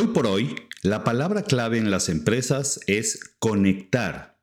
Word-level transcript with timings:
Hoy 0.00 0.06
por 0.06 0.28
hoy, 0.28 0.54
la 0.84 1.02
palabra 1.02 1.42
clave 1.42 1.76
en 1.76 1.90
las 1.90 2.08
empresas 2.08 2.78
es 2.86 3.34
conectar. 3.40 4.38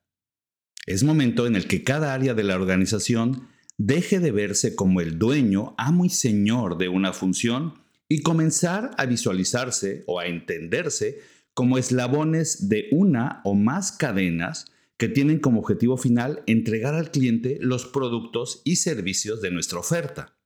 Es 0.85 1.05
momento 1.05 1.47
en 1.47 1.55
el 1.55 1.65
que 1.65 1.85
cada 1.85 2.13
área 2.13 2.33
de 2.33 2.43
la 2.43 2.55
organización 2.55 3.47
deje 3.77 4.19
de 4.19 4.31
verse 4.31 4.75
como 4.75 4.99
el 4.99 5.17
dueño, 5.17 5.73
amo 5.77 6.03
y 6.03 6.09
señor 6.09 6.77
de 6.77 6.89
una 6.89 7.13
función 7.13 7.75
y 8.09 8.21
comenzar 8.21 8.91
a 8.97 9.05
visualizarse 9.05 10.03
o 10.07 10.19
a 10.19 10.25
entenderse 10.25 11.21
como 11.53 11.77
eslabones 11.77 12.67
de 12.67 12.89
una 12.91 13.39
o 13.45 13.55
más 13.55 13.93
cadenas 13.93 14.65
que 14.97 15.07
tienen 15.07 15.39
como 15.39 15.61
objetivo 15.61 15.95
final 15.95 16.43
entregar 16.47 16.95
al 16.95 17.11
cliente 17.11 17.59
los 17.61 17.85
productos 17.85 18.61
y 18.65 18.75
servicios 18.75 19.41
de 19.41 19.51
nuestra 19.51 19.79
oferta. 19.79 20.37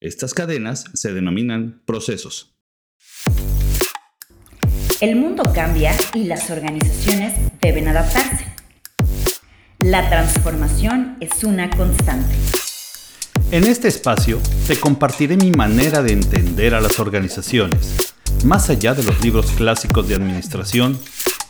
Estas 0.00 0.32
cadenas 0.32 0.86
se 0.94 1.12
denominan 1.12 1.82
procesos. 1.84 2.56
El 5.00 5.16
mundo 5.16 5.44
cambia 5.54 5.96
y 6.12 6.24
las 6.24 6.50
organizaciones 6.50 7.32
deben 7.62 7.88
adaptarse. 7.88 8.44
La 9.78 10.06
transformación 10.10 11.16
es 11.20 11.42
una 11.42 11.70
constante. 11.70 12.34
En 13.50 13.66
este 13.66 13.88
espacio 13.88 14.38
te 14.66 14.78
compartiré 14.78 15.38
mi 15.38 15.52
manera 15.52 16.02
de 16.02 16.12
entender 16.12 16.74
a 16.74 16.82
las 16.82 17.00
organizaciones, 17.00 17.96
más 18.44 18.68
allá 18.68 18.92
de 18.92 19.02
los 19.02 19.18
libros 19.24 19.46
clásicos 19.52 20.06
de 20.06 20.16
administración 20.16 21.00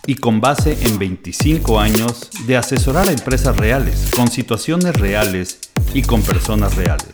y 0.07 0.15
con 0.15 0.41
base 0.41 0.79
en 0.83 1.01
25 1.01 1.81
años 1.81 2.31
de 2.47 2.57
asesorar 2.57 3.09
a 3.09 3.13
empresas 3.13 3.57
reales, 3.57 4.13
con 4.15 4.31
situaciones 4.31 4.95
reales 4.95 5.59
y 5.93 6.03
con 6.03 6.23
personas 6.23 6.77
reales. 6.77 7.09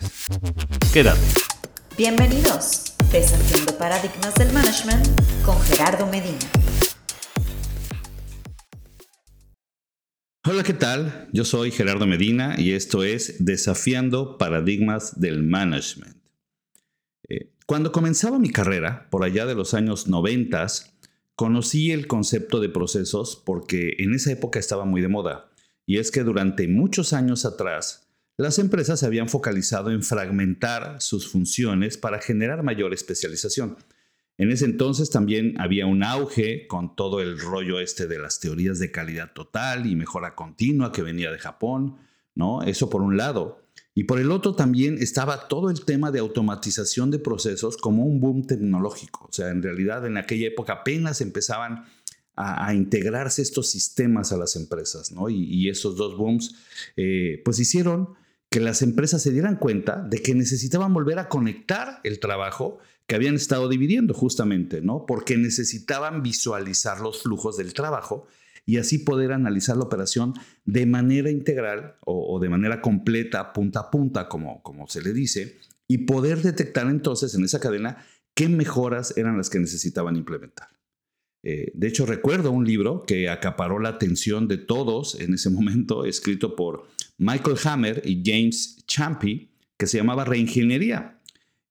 Quédate. 0.93 1.19
Bienvenidos, 1.97 2.93
Desafiando 3.11 3.77
Paradigmas 3.77 4.35
del 4.35 4.51
Management 4.51 5.07
con 5.45 5.57
Gerardo 5.61 6.05
Medina. 6.07 6.39
Hola, 10.45 10.63
¿qué 10.63 10.73
tal? 10.73 11.29
Yo 11.31 11.45
soy 11.45 11.71
Gerardo 11.71 12.05
Medina 12.05 12.55
y 12.57 12.73
esto 12.73 13.05
es 13.05 13.37
Desafiando 13.39 14.37
Paradigmas 14.37 15.21
del 15.21 15.41
Management. 15.41 16.17
Eh, 17.29 17.53
cuando 17.65 17.93
comenzaba 17.93 18.39
mi 18.39 18.49
carrera, 18.49 19.07
por 19.09 19.23
allá 19.23 19.45
de 19.45 19.55
los 19.55 19.73
años 19.73 20.09
90, 20.09 20.67
conocí 21.35 21.91
el 21.91 22.07
concepto 22.07 22.59
de 22.59 22.67
procesos 22.67 23.41
porque 23.45 23.93
en 23.99 24.15
esa 24.15 24.33
época 24.33 24.59
estaba 24.59 24.83
muy 24.83 25.01
de 25.01 25.07
moda. 25.07 25.49
Y 25.85 25.99
es 25.99 26.11
que 26.11 26.23
durante 26.23 26.67
muchos 26.67 27.13
años 27.13 27.45
atrás, 27.45 28.06
las 28.37 28.59
empresas 28.59 28.99
se 28.99 29.05
habían 29.05 29.29
focalizado 29.29 29.89
en 29.89 30.03
fragmentar 30.03 31.01
sus 31.01 31.27
funciones 31.27 31.97
para 31.97 32.21
generar 32.21 32.61
mayor 32.63 32.93
especialización. 32.93 33.77
En 34.37 34.51
ese 34.51 34.65
entonces 34.65 35.09
también 35.09 35.59
había 35.59 35.87
un 35.87 36.03
auge 36.03 36.67
con 36.67 36.95
todo 36.95 37.21
el 37.21 37.39
rollo 37.39 37.79
este 37.79 38.05
de 38.05 38.19
las 38.19 38.39
teorías 38.39 38.77
de 38.77 38.91
calidad 38.91 39.33
total 39.33 39.87
y 39.87 39.95
mejora 39.95 40.35
continua 40.35 40.91
que 40.91 41.01
venía 41.01 41.31
de 41.31 41.39
Japón, 41.39 41.97
¿no? 42.35 42.61
Eso 42.61 42.91
por 42.91 43.01
un 43.01 43.17
lado. 43.17 43.63
Y 43.95 44.03
por 44.03 44.19
el 44.19 44.29
otro 44.29 44.53
también 44.53 44.99
estaba 44.99 45.47
todo 45.47 45.71
el 45.71 45.83
tema 45.83 46.11
de 46.11 46.19
automatización 46.19 47.09
de 47.09 47.17
procesos 47.17 47.77
como 47.77 48.05
un 48.05 48.19
boom 48.19 48.45
tecnológico. 48.45 49.25
O 49.27 49.33
sea, 49.33 49.49
en 49.49 49.63
realidad 49.63 50.05
en 50.05 50.17
aquella 50.17 50.47
época 50.47 50.73
apenas 50.73 51.21
empezaban 51.21 51.85
a, 52.35 52.75
integrarse 52.75 53.41
estos 53.41 53.71
sistemas 53.71 54.31
a 54.31 54.37
las 54.37 54.55
empresas, 54.55 55.11
¿no? 55.11 55.27
Y, 55.27 55.67
esos 55.69 55.95
dos 55.95 56.15
booms, 56.15 56.53
eh, 56.95 57.41
pues 57.43 57.57
hicieron 57.57 58.09
que 58.49 58.59
las 58.59 58.81
empresas 58.81 59.21
se 59.21 59.31
dieran 59.31 59.57
cuenta 59.57 60.01
de 60.01 60.21
que 60.21 60.33
necesitaban 60.33 60.93
volver 60.93 61.19
a 61.19 61.29
conectar 61.29 61.99
el 62.03 62.19
trabajo 62.19 62.79
que 63.05 63.15
habían 63.15 63.35
estado 63.35 63.69
dividiendo 63.69 64.13
justamente, 64.13 64.81
¿no? 64.81 65.05
Porque 65.05 65.37
necesitaban 65.37 66.23
visualizar 66.23 66.99
los 66.99 67.23
flujos 67.23 67.57
del 67.57 67.73
trabajo 67.73 68.27
y 68.65 68.77
así 68.77 68.99
poder 68.99 69.31
analizar 69.31 69.77
la 69.77 69.85
operación 69.85 70.33
de 70.65 70.85
manera 70.85 71.31
integral 71.31 71.95
o, 72.05 72.37
de 72.39 72.49
manera 72.49 72.81
completa, 72.81 73.53
punta 73.53 73.79
a 73.79 73.91
punta, 73.91 74.27
como, 74.27 74.61
como 74.61 74.87
se 74.87 75.01
le 75.01 75.13
dice, 75.13 75.57
y 75.87 75.99
poder 75.99 76.41
detectar 76.41 76.87
entonces 76.87 77.33
en 77.33 77.45
esa 77.45 77.61
cadena 77.61 78.05
qué 78.33 78.49
mejoras 78.49 79.17
eran 79.17 79.37
las 79.37 79.49
que 79.49 79.59
necesitaban 79.59 80.17
implementar. 80.17 80.67
Eh, 81.43 81.71
de 81.73 81.87
hecho, 81.87 82.05
recuerdo 82.05 82.51
un 82.51 82.65
libro 82.65 83.03
que 83.05 83.29
acaparó 83.29 83.79
la 83.79 83.89
atención 83.89 84.47
de 84.47 84.57
todos 84.57 85.19
en 85.19 85.33
ese 85.33 85.49
momento, 85.51 86.05
escrito 86.05 86.55
por 86.55 86.87
Michael 87.17 87.57
Hammer 87.63 88.01
y 88.05 88.21
James 88.25 88.83
Champy, 88.85 89.49
que 89.77 89.87
se 89.87 89.97
llamaba 89.97 90.25
Reingeniería. 90.25 91.13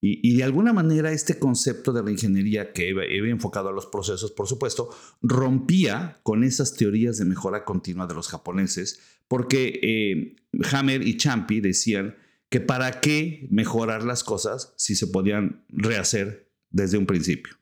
Y, 0.03 0.37
de 0.37 0.45
alguna 0.45 0.73
manera 0.73 1.11
este 1.11 1.39
concepto 1.39 1.93
de 1.93 2.03
reingeniería 2.03 2.73
que 2.73 2.91
iba, 2.91 3.03
enfocado 3.05 3.71
a 3.71 3.73
los 3.73 3.87
procesos, 3.87 4.31
por 4.31 4.47
supuesto, 4.47 4.91
rompía 5.21 6.21
con 6.23 6.45
esas 6.45 6.75
teorías 6.75 7.19
de 7.19 7.25
mejora 7.25 7.65
continua 7.65 8.07
de 8.07 8.15
los 8.15 8.29
japoneses, 8.29 9.01
porque 9.27 9.81
eh, 9.83 10.37
Hammer 10.71 11.05
y 11.05 11.17
Champy 11.17 11.61
decían 11.61 12.15
que 12.51 12.61
para 12.61 13.01
qué 13.01 13.49
mejorar 13.51 14.05
las 14.05 14.23
cosas 14.23 14.75
si 14.77 14.95
se 14.95 15.09
podían 15.09 15.65
rehacer 15.71 16.51
desde 16.71 16.99
un 16.99 17.07
principio. 17.07 17.57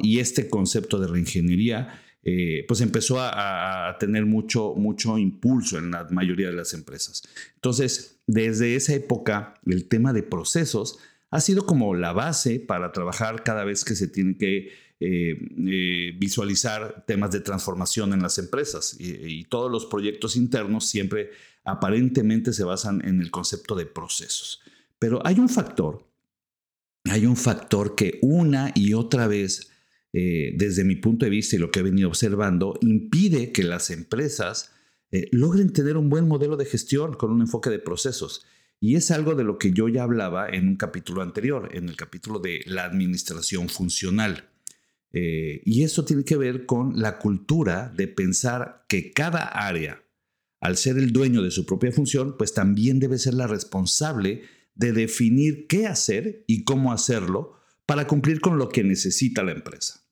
Y 0.00 0.20
este 0.20 0.48
concepto 0.48 0.98
de 0.98 1.08
reingeniería 1.08 2.02
eh, 2.22 2.64
pues 2.66 2.80
empezó 2.80 3.20
a, 3.20 3.88
a, 3.88 3.98
tener 3.98 4.26
mucho, 4.26 4.74
mucho 4.74 5.16
impulso 5.16 5.78
en 5.78 5.92
la 5.92 6.08
mayoría 6.10 6.48
de 6.48 6.54
las 6.54 6.74
empresas. 6.74 7.22
Entonces, 7.54 8.20
desde 8.26 8.74
esa 8.74 8.94
época, 8.94 9.54
el 9.64 9.86
tema 9.86 10.12
de 10.12 10.24
procesos 10.24 10.98
ha 11.30 11.40
sido 11.40 11.66
como 11.66 11.94
la 11.94 12.12
base 12.12 12.58
para 12.58 12.92
trabajar 12.92 13.44
cada 13.44 13.64
vez 13.64 13.84
que 13.84 13.94
se 13.94 14.08
tiene 14.08 14.36
que 14.36 14.72
eh, 14.98 15.36
eh, 15.68 16.14
visualizar 16.16 17.04
temas 17.06 17.30
de 17.30 17.40
transformación 17.40 18.14
en 18.14 18.22
las 18.22 18.38
empresas. 18.38 18.96
Y, 18.98 19.44
todos 19.44 19.70
los 19.70 19.84
proyectos 19.84 20.36
internos 20.36 20.86
siempre 20.86 21.30
aparentemente 21.64 22.54
se 22.54 22.64
basan 22.64 23.06
en 23.06 23.20
el 23.20 23.30
concepto 23.30 23.74
de 23.74 23.84
procesos. 23.84 24.62
Pero 24.98 25.20
hay 25.26 25.38
un 25.38 25.50
factor, 25.50 26.06
hay 27.10 27.26
un 27.26 27.36
factor 27.36 27.94
que 27.94 28.18
una 28.22 28.72
y 28.74 28.94
otra 28.94 29.26
vez, 29.26 29.70
eh, 30.12 30.52
desde 30.56 30.84
mi 30.84 30.96
punto 30.96 31.26
de 31.26 31.30
vista 31.30 31.56
y 31.56 31.58
lo 31.58 31.70
que 31.70 31.80
he 31.80 31.82
venido 31.82 32.08
observando, 32.08 32.78
impide 32.80 33.52
que 33.52 33.64
las 33.64 33.90
empresas 33.90 34.72
logren 35.30 35.72
tener 35.72 35.96
un 35.96 36.10
buen 36.10 36.28
modelo 36.28 36.58
de 36.58 36.66
gestión 36.66 37.14
con 37.14 37.30
un 37.30 37.40
enfoque 37.40 37.70
de 37.70 37.78
procesos. 37.78 38.44
Y 38.80 38.96
es 38.96 39.10
algo 39.10 39.34
de 39.34 39.44
lo 39.44 39.58
que 39.58 39.72
yo 39.72 39.88
ya 39.88 40.02
hablaba 40.02 40.48
en 40.48 40.68
un 40.68 40.76
capítulo 40.76 41.22
anterior, 41.22 41.70
en 41.72 41.88
el 41.88 41.96
capítulo 41.96 42.38
de 42.38 42.60
la 42.66 42.84
administración 42.84 43.68
funcional. 43.68 44.50
Eh, 45.12 45.62
y 45.64 45.82
eso 45.82 46.04
tiene 46.04 46.24
que 46.24 46.36
ver 46.36 46.66
con 46.66 47.00
la 47.00 47.18
cultura 47.18 47.92
de 47.96 48.06
pensar 48.06 48.84
que 48.88 49.12
cada 49.12 49.44
área, 49.44 50.02
al 50.60 50.76
ser 50.76 50.98
el 50.98 51.12
dueño 51.12 51.42
de 51.42 51.50
su 51.50 51.64
propia 51.64 51.90
función, 51.90 52.36
pues 52.36 52.52
también 52.52 53.00
debe 53.00 53.18
ser 53.18 53.32
la 53.32 53.46
responsable 53.46 54.42
de 54.76 54.92
definir 54.92 55.66
qué 55.66 55.86
hacer 55.86 56.44
y 56.46 56.64
cómo 56.64 56.92
hacerlo 56.92 57.56
para 57.86 58.06
cumplir 58.06 58.40
con 58.40 58.58
lo 58.58 58.68
que 58.68 58.84
necesita 58.84 59.42
la 59.42 59.52
empresa. 59.52 60.04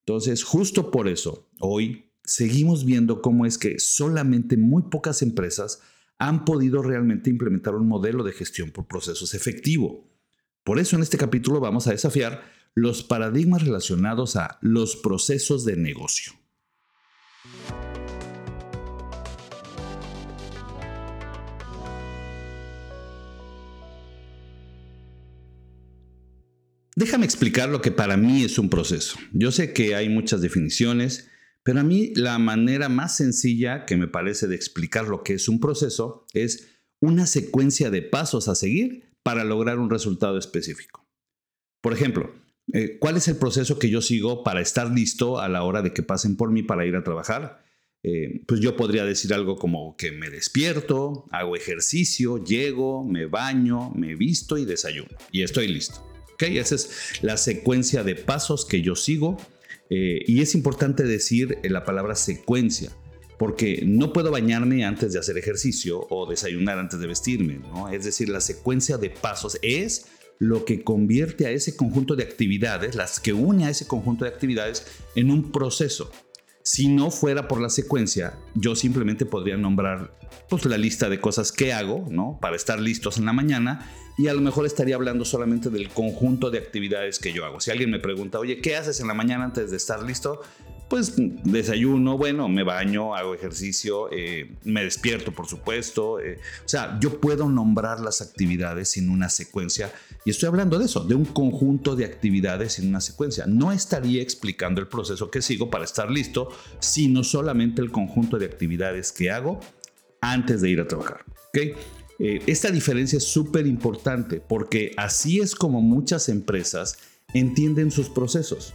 Entonces, 0.00 0.42
justo 0.42 0.90
por 0.90 1.08
eso, 1.08 1.48
hoy 1.60 2.12
seguimos 2.24 2.84
viendo 2.84 3.22
cómo 3.22 3.46
es 3.46 3.58
que 3.58 3.78
solamente 3.78 4.56
muy 4.56 4.84
pocas 4.84 5.22
empresas 5.22 5.80
han 6.18 6.44
podido 6.44 6.82
realmente 6.82 7.30
implementar 7.30 7.74
un 7.74 7.88
modelo 7.88 8.24
de 8.24 8.32
gestión 8.32 8.70
por 8.70 8.86
procesos 8.86 9.34
efectivo. 9.34 10.08
Por 10.64 10.78
eso 10.78 10.96
en 10.96 11.02
este 11.02 11.18
capítulo 11.18 11.60
vamos 11.60 11.86
a 11.86 11.92
desafiar 11.92 12.42
los 12.74 13.02
paradigmas 13.02 13.62
relacionados 13.62 14.36
a 14.36 14.58
los 14.60 14.96
procesos 14.96 15.64
de 15.64 15.76
negocio. 15.76 16.32
Déjame 26.98 27.26
explicar 27.26 27.68
lo 27.68 27.82
que 27.82 27.90
para 27.90 28.16
mí 28.16 28.42
es 28.42 28.58
un 28.58 28.70
proceso. 28.70 29.18
Yo 29.34 29.52
sé 29.52 29.74
que 29.74 29.94
hay 29.94 30.08
muchas 30.08 30.40
definiciones, 30.40 31.28
pero 31.62 31.80
a 31.80 31.84
mí 31.84 32.14
la 32.16 32.38
manera 32.38 32.88
más 32.88 33.18
sencilla 33.18 33.84
que 33.84 33.98
me 33.98 34.08
parece 34.08 34.46
de 34.46 34.56
explicar 34.56 35.06
lo 35.06 35.22
que 35.22 35.34
es 35.34 35.46
un 35.46 35.60
proceso 35.60 36.24
es 36.32 36.68
una 36.98 37.26
secuencia 37.26 37.90
de 37.90 38.00
pasos 38.00 38.48
a 38.48 38.54
seguir 38.54 39.10
para 39.22 39.44
lograr 39.44 39.78
un 39.78 39.90
resultado 39.90 40.38
específico. 40.38 41.06
Por 41.82 41.92
ejemplo, 41.92 42.32
eh, 42.72 42.96
¿cuál 42.98 43.18
es 43.18 43.28
el 43.28 43.36
proceso 43.36 43.78
que 43.78 43.90
yo 43.90 44.00
sigo 44.00 44.42
para 44.42 44.62
estar 44.62 44.90
listo 44.90 45.38
a 45.38 45.50
la 45.50 45.64
hora 45.64 45.82
de 45.82 45.92
que 45.92 46.02
pasen 46.02 46.38
por 46.38 46.50
mí 46.50 46.62
para 46.62 46.86
ir 46.86 46.96
a 46.96 47.04
trabajar? 47.04 47.62
Eh, 48.04 48.42
pues 48.46 48.60
yo 48.60 48.74
podría 48.74 49.04
decir 49.04 49.34
algo 49.34 49.56
como 49.56 49.98
que 49.98 50.12
me 50.12 50.30
despierto, 50.30 51.26
hago 51.30 51.56
ejercicio, 51.56 52.42
llego, 52.42 53.04
me 53.04 53.26
baño, 53.26 53.90
me 53.90 54.14
visto 54.14 54.56
y 54.56 54.64
desayuno. 54.64 55.10
Y 55.30 55.42
estoy 55.42 55.68
listo. 55.68 56.15
¿Ok? 56.36 56.42
Esa 56.42 56.74
es 56.74 56.90
la 57.22 57.38
secuencia 57.38 58.04
de 58.04 58.14
pasos 58.14 58.66
que 58.66 58.82
yo 58.82 58.94
sigo 58.94 59.38
eh, 59.88 60.20
y 60.26 60.42
es 60.42 60.54
importante 60.54 61.02
decir 61.04 61.58
la 61.62 61.82
palabra 61.82 62.14
secuencia, 62.14 62.92
porque 63.38 63.82
no 63.86 64.12
puedo 64.12 64.30
bañarme 64.30 64.84
antes 64.84 65.14
de 65.14 65.18
hacer 65.18 65.38
ejercicio 65.38 66.06
o 66.10 66.28
desayunar 66.28 66.78
antes 66.78 67.00
de 67.00 67.06
vestirme, 67.06 67.58
¿no? 67.58 67.88
Es 67.88 68.04
decir, 68.04 68.28
la 68.28 68.42
secuencia 68.42 68.98
de 68.98 69.08
pasos 69.08 69.58
es 69.62 70.08
lo 70.38 70.66
que 70.66 70.84
convierte 70.84 71.46
a 71.46 71.50
ese 71.50 71.74
conjunto 71.74 72.16
de 72.16 72.24
actividades, 72.24 72.96
las 72.96 73.18
que 73.18 73.32
une 73.32 73.64
a 73.64 73.70
ese 73.70 73.86
conjunto 73.86 74.26
de 74.26 74.30
actividades 74.30 74.86
en 75.14 75.30
un 75.30 75.52
proceso. 75.52 76.10
Si 76.62 76.88
no 76.88 77.10
fuera 77.10 77.48
por 77.48 77.62
la 77.62 77.70
secuencia, 77.70 78.38
yo 78.54 78.76
simplemente 78.76 79.24
podría 79.24 79.56
nombrar 79.56 80.18
pues, 80.50 80.66
la 80.66 80.76
lista 80.76 81.08
de 81.08 81.18
cosas 81.18 81.50
que 81.50 81.72
hago, 81.72 82.06
¿no? 82.10 82.38
Para 82.42 82.56
estar 82.56 82.78
listos 82.78 83.16
en 83.16 83.24
la 83.24 83.32
mañana 83.32 83.90
y 84.16 84.28
a 84.28 84.34
lo 84.34 84.40
mejor 84.40 84.66
estaría 84.66 84.94
hablando 84.94 85.24
solamente 85.24 85.70
del 85.70 85.88
conjunto 85.88 86.50
de 86.50 86.58
actividades 86.58 87.18
que 87.18 87.32
yo 87.32 87.44
hago. 87.44 87.60
Si 87.60 87.70
alguien 87.70 87.90
me 87.90 87.98
pregunta, 87.98 88.38
oye, 88.38 88.60
¿qué 88.60 88.76
haces 88.76 89.00
en 89.00 89.08
la 89.08 89.14
mañana 89.14 89.44
antes 89.44 89.70
de 89.70 89.76
estar 89.76 90.02
listo? 90.02 90.42
pues 90.88 91.14
desayuno, 91.16 92.16
bueno, 92.16 92.48
me 92.48 92.62
baño, 92.62 93.16
hago 93.16 93.34
ejercicio, 93.34 94.08
eh, 94.12 94.54
me 94.64 94.84
despierto, 94.84 95.32
por 95.32 95.48
supuesto. 95.48 96.20
Eh, 96.20 96.38
o 96.64 96.68
sea, 96.68 96.98
yo 97.00 97.20
puedo 97.20 97.48
nombrar 97.48 98.00
las 98.00 98.20
actividades 98.20 98.90
sin 98.90 99.10
una 99.10 99.28
secuencia. 99.28 99.92
Y 100.24 100.30
estoy 100.30 100.46
hablando 100.48 100.78
de 100.78 100.84
eso, 100.84 101.04
de 101.04 101.16
un 101.16 101.24
conjunto 101.24 101.96
de 101.96 102.04
actividades 102.04 102.74
sin 102.74 102.88
una 102.88 103.00
secuencia. 103.00 103.46
No 103.46 103.72
estaría 103.72 104.22
explicando 104.22 104.80
el 104.80 104.86
proceso 104.86 105.30
que 105.30 105.42
sigo 105.42 105.70
para 105.70 105.84
estar 105.84 106.10
listo, 106.10 106.50
sino 106.78 107.24
solamente 107.24 107.82
el 107.82 107.90
conjunto 107.90 108.38
de 108.38 108.46
actividades 108.46 109.10
que 109.10 109.30
hago 109.30 109.58
antes 110.20 110.60
de 110.60 110.70
ir 110.70 110.80
a 110.80 110.86
trabajar. 110.86 111.24
¿okay? 111.48 111.74
Eh, 112.18 112.40
esta 112.46 112.70
diferencia 112.70 113.18
es 113.18 113.24
súper 113.24 113.66
importante 113.66 114.40
porque 114.40 114.92
así 114.96 115.40
es 115.40 115.54
como 115.54 115.82
muchas 115.82 116.28
empresas 116.28 116.96
entienden 117.34 117.90
sus 117.90 118.08
procesos 118.08 118.74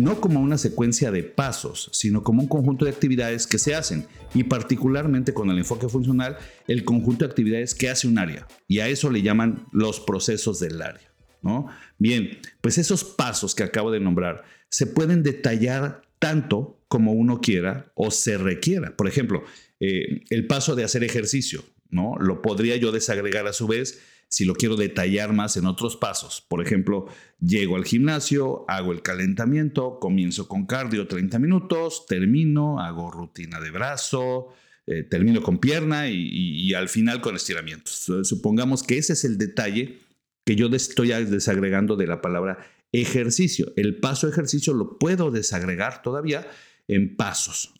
no 0.00 0.20
como 0.20 0.40
una 0.40 0.58
secuencia 0.58 1.10
de 1.10 1.22
pasos, 1.22 1.90
sino 1.92 2.22
como 2.22 2.42
un 2.42 2.48
conjunto 2.48 2.84
de 2.84 2.90
actividades 2.90 3.46
que 3.46 3.58
se 3.58 3.74
hacen 3.74 4.06
y 4.34 4.44
particularmente 4.44 5.34
con 5.34 5.50
el 5.50 5.58
enfoque 5.58 5.88
funcional, 5.88 6.38
el 6.66 6.84
conjunto 6.84 7.24
de 7.24 7.30
actividades 7.30 7.74
que 7.74 7.90
hace 7.90 8.08
un 8.08 8.18
área. 8.18 8.46
Y 8.66 8.80
a 8.80 8.88
eso 8.88 9.10
le 9.10 9.22
llaman 9.22 9.66
los 9.72 10.00
procesos 10.00 10.58
del 10.60 10.80
área. 10.80 11.12
¿no? 11.42 11.68
Bien, 11.98 12.38
pues 12.60 12.78
esos 12.78 13.04
pasos 13.04 13.54
que 13.54 13.62
acabo 13.62 13.90
de 13.90 14.00
nombrar 14.00 14.44
se 14.68 14.86
pueden 14.86 15.22
detallar 15.22 16.02
tanto 16.18 16.78
como 16.88 17.12
uno 17.12 17.40
quiera 17.40 17.90
o 17.94 18.10
se 18.10 18.36
requiera. 18.38 18.96
Por 18.96 19.08
ejemplo, 19.08 19.44
eh, 19.80 20.22
el 20.30 20.46
paso 20.46 20.76
de 20.76 20.84
hacer 20.84 21.04
ejercicio, 21.04 21.64
¿no? 21.90 22.16
Lo 22.18 22.42
podría 22.42 22.76
yo 22.76 22.92
desagregar 22.92 23.46
a 23.46 23.52
su 23.52 23.66
vez 23.66 24.00
si 24.28 24.44
lo 24.44 24.54
quiero 24.54 24.76
detallar 24.76 25.32
más 25.32 25.56
en 25.56 25.66
otros 25.66 25.96
pasos. 25.96 26.44
Por 26.48 26.62
ejemplo, 26.64 27.06
llego 27.40 27.76
al 27.76 27.84
gimnasio, 27.84 28.64
hago 28.68 28.92
el 28.92 29.02
calentamiento, 29.02 29.98
comienzo 29.98 30.46
con 30.46 30.66
cardio 30.66 31.08
30 31.08 31.38
minutos, 31.40 32.06
termino, 32.06 32.80
hago 32.80 33.10
rutina 33.10 33.60
de 33.60 33.72
brazo, 33.72 34.54
eh, 34.86 35.02
termino 35.02 35.42
con 35.42 35.58
pierna 35.58 36.08
y, 36.08 36.72
al 36.74 36.88
final 36.88 37.20
con 37.20 37.34
estiramientos. 37.34 38.10
Supongamos 38.22 38.84
que 38.84 38.98
ese 38.98 39.14
es 39.14 39.24
el 39.24 39.36
detalle 39.36 39.98
que 40.44 40.54
yo 40.54 40.68
estoy 40.68 41.08
desagregando 41.08 41.96
de 41.96 42.06
la 42.06 42.20
palabra 42.20 42.58
ejercicio. 42.92 43.72
El 43.76 43.96
paso 43.96 44.28
ejercicio 44.28 44.74
lo 44.74 44.96
puedo 44.98 45.32
desagregar 45.32 46.02
todavía 46.02 46.48
en 46.86 47.16
pasos. 47.16 47.74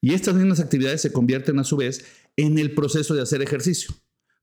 Y 0.00 0.14
estas 0.14 0.34
mismas 0.34 0.60
actividades 0.60 1.02
se 1.02 1.12
convierten 1.12 1.58
a 1.58 1.64
su 1.64 1.76
vez 1.76 2.23
en 2.36 2.58
el 2.58 2.74
proceso 2.74 3.14
de 3.14 3.22
hacer 3.22 3.42
ejercicio. 3.42 3.94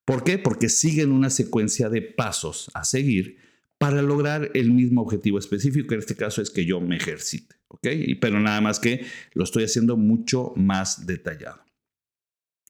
¿Por 0.05 0.23
qué? 0.23 0.38
Porque 0.38 0.69
siguen 0.69 1.11
una 1.11 1.29
secuencia 1.29 1.89
de 1.89 2.01
pasos 2.01 2.69
a 2.73 2.83
seguir 2.83 3.38
para 3.77 4.01
lograr 4.01 4.51
el 4.53 4.71
mismo 4.71 5.01
objetivo 5.01 5.39
específico, 5.39 5.93
en 5.93 6.01
este 6.01 6.15
caso 6.15 6.41
es 6.41 6.51
que 6.51 6.65
yo 6.65 6.79
me 6.79 6.97
ejercite, 6.97 7.55
¿ok? 7.67 7.88
Pero 8.19 8.39
nada 8.39 8.61
más 8.61 8.79
que 8.79 9.05
lo 9.33 9.43
estoy 9.43 9.63
haciendo 9.63 9.97
mucho 9.97 10.53
más 10.55 11.07
detallado. 11.07 11.63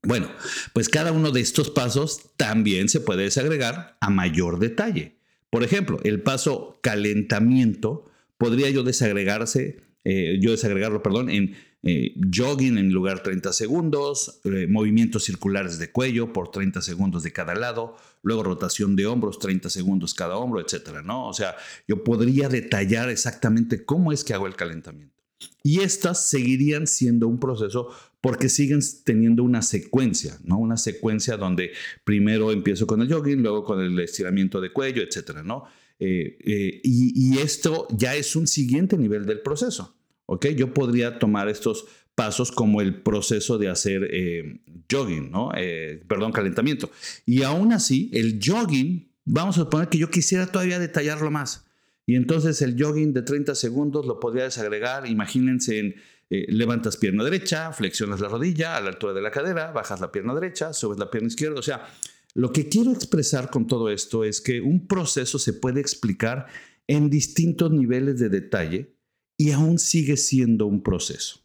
Bueno, 0.03 0.31
pues 0.73 0.89
cada 0.89 1.11
uno 1.11 1.31
de 1.31 1.41
estos 1.41 1.69
pasos 1.69 2.31
también 2.37 2.89
se 2.89 3.01
puede 3.01 3.23
desagregar 3.23 3.97
a 3.99 4.09
mayor 4.09 4.57
detalle. 4.57 5.17
Por 5.49 5.63
ejemplo, 5.63 5.99
el 6.03 6.21
paso 6.21 6.79
calentamiento 6.81 8.09
podría 8.37 8.69
yo 8.69 8.83
desagregarse, 8.83 9.83
eh, 10.05 10.39
yo 10.41 10.51
desagregarlo, 10.51 11.03
perdón, 11.03 11.29
en 11.29 11.55
eh, 11.83 12.13
jogging 12.31 12.77
en 12.77 12.93
lugar 12.93 13.23
30 13.23 13.53
segundos, 13.53 14.39
eh, 14.43 14.67
movimientos 14.67 15.23
circulares 15.23 15.79
de 15.79 15.91
cuello 15.91 16.31
por 16.31 16.51
30 16.51 16.79
segundos 16.81 17.23
de 17.23 17.31
cada 17.31 17.55
lado, 17.55 17.97
luego 18.21 18.43
rotación 18.43 18.95
de 18.95 19.07
hombros 19.07 19.39
30 19.39 19.69
segundos 19.71 20.13
cada 20.13 20.37
hombro, 20.37 20.61
etcétera, 20.61 21.01
¿no? 21.01 21.27
O 21.27 21.33
sea, 21.33 21.55
yo 21.87 22.03
podría 22.03 22.49
detallar 22.49 23.09
exactamente 23.09 23.83
cómo 23.83 24.11
es 24.11 24.23
que 24.23 24.35
hago 24.35 24.45
el 24.45 24.55
calentamiento. 24.55 25.15
Y 25.63 25.79
estas 25.79 26.23
seguirían 26.27 26.85
siendo 26.85 27.27
un 27.27 27.39
proceso 27.39 27.89
porque 28.21 28.47
siguen 28.47 28.81
teniendo 29.03 29.43
una 29.43 29.63
secuencia, 29.63 30.37
¿no? 30.43 30.59
Una 30.59 30.77
secuencia 30.77 31.35
donde 31.35 31.71
primero 32.03 32.51
empiezo 32.51 32.85
con 32.85 33.01
el 33.01 33.11
jogging, 33.11 33.41
luego 33.41 33.63
con 33.63 33.81
el 33.81 33.99
estiramiento 33.99 34.61
de 34.61 34.71
cuello, 34.71 35.01
etcétera, 35.01 35.41
¿no? 35.41 35.65
Eh, 35.97 36.81
y 36.83 37.37
esto 37.39 37.87
ya 37.95 38.15
es 38.15 38.35
un 38.35 38.45
siguiente 38.45 38.97
nivel 38.97 39.25
del 39.25 39.41
proceso. 39.41 39.95
Yo 40.55 40.73
podría 40.73 41.19
tomar 41.19 41.49
estos 41.49 41.85
pasos 42.15 42.51
como 42.51 42.81
el 42.81 43.01
proceso 43.01 43.57
de 43.57 43.69
hacer 43.69 44.07
eh, 44.11 44.61
jogging, 44.91 45.31
¿no? 45.31 45.51
Eh, 45.55 46.03
perdón, 46.07 46.31
calentamiento. 46.31 46.91
Y 47.25 47.43
aún 47.43 47.73
así, 47.73 48.09
el 48.13 48.39
jogging, 48.43 49.11
vamos 49.25 49.57
a 49.57 49.61
suponer 49.61 49.89
que 49.89 49.97
yo 49.97 50.09
quisiera 50.09 50.47
todavía 50.47 50.79
detallarlo 50.79 51.31
más. 51.31 51.65
Y 52.05 52.15
entonces 52.15 52.61
el 52.61 52.81
jogging 52.81 53.13
de 53.13 53.21
30 53.21 53.55
segundos 53.55 54.05
lo 54.05 54.19
podría 54.19 54.43
desagregar, 54.43 55.07
imagínense 55.07 55.79
en 55.79 55.95
eh, 56.29 56.45
levantas 56.49 56.97
pierna 56.97 57.23
derecha, 57.23 57.71
flexionas 57.73 58.19
la 58.19 58.29
rodilla 58.29 58.75
a 58.77 58.81
la 58.81 58.89
altura 58.89 59.13
de 59.13 59.21
la 59.21 59.31
cadera, 59.31 59.71
bajas 59.71 59.99
la 59.99 60.11
pierna 60.11 60.33
derecha, 60.33 60.73
subes 60.73 60.97
la 60.97 61.11
pierna 61.11 61.27
izquierda. 61.27 61.59
O 61.59 61.63
sea, 61.63 61.87
lo 62.33 62.51
que 62.53 62.69
quiero 62.69 62.91
expresar 62.91 63.49
con 63.49 63.67
todo 63.67 63.89
esto 63.89 64.23
es 64.23 64.41
que 64.41 64.61
un 64.61 64.87
proceso 64.87 65.39
se 65.39 65.53
puede 65.53 65.81
explicar 65.81 66.47
en 66.87 67.09
distintos 67.09 67.71
niveles 67.71 68.19
de 68.19 68.29
detalle 68.29 68.95
y 69.41 69.49
aún 69.53 69.79
sigue 69.79 70.17
siendo 70.17 70.67
un 70.67 70.83
proceso. 70.83 71.39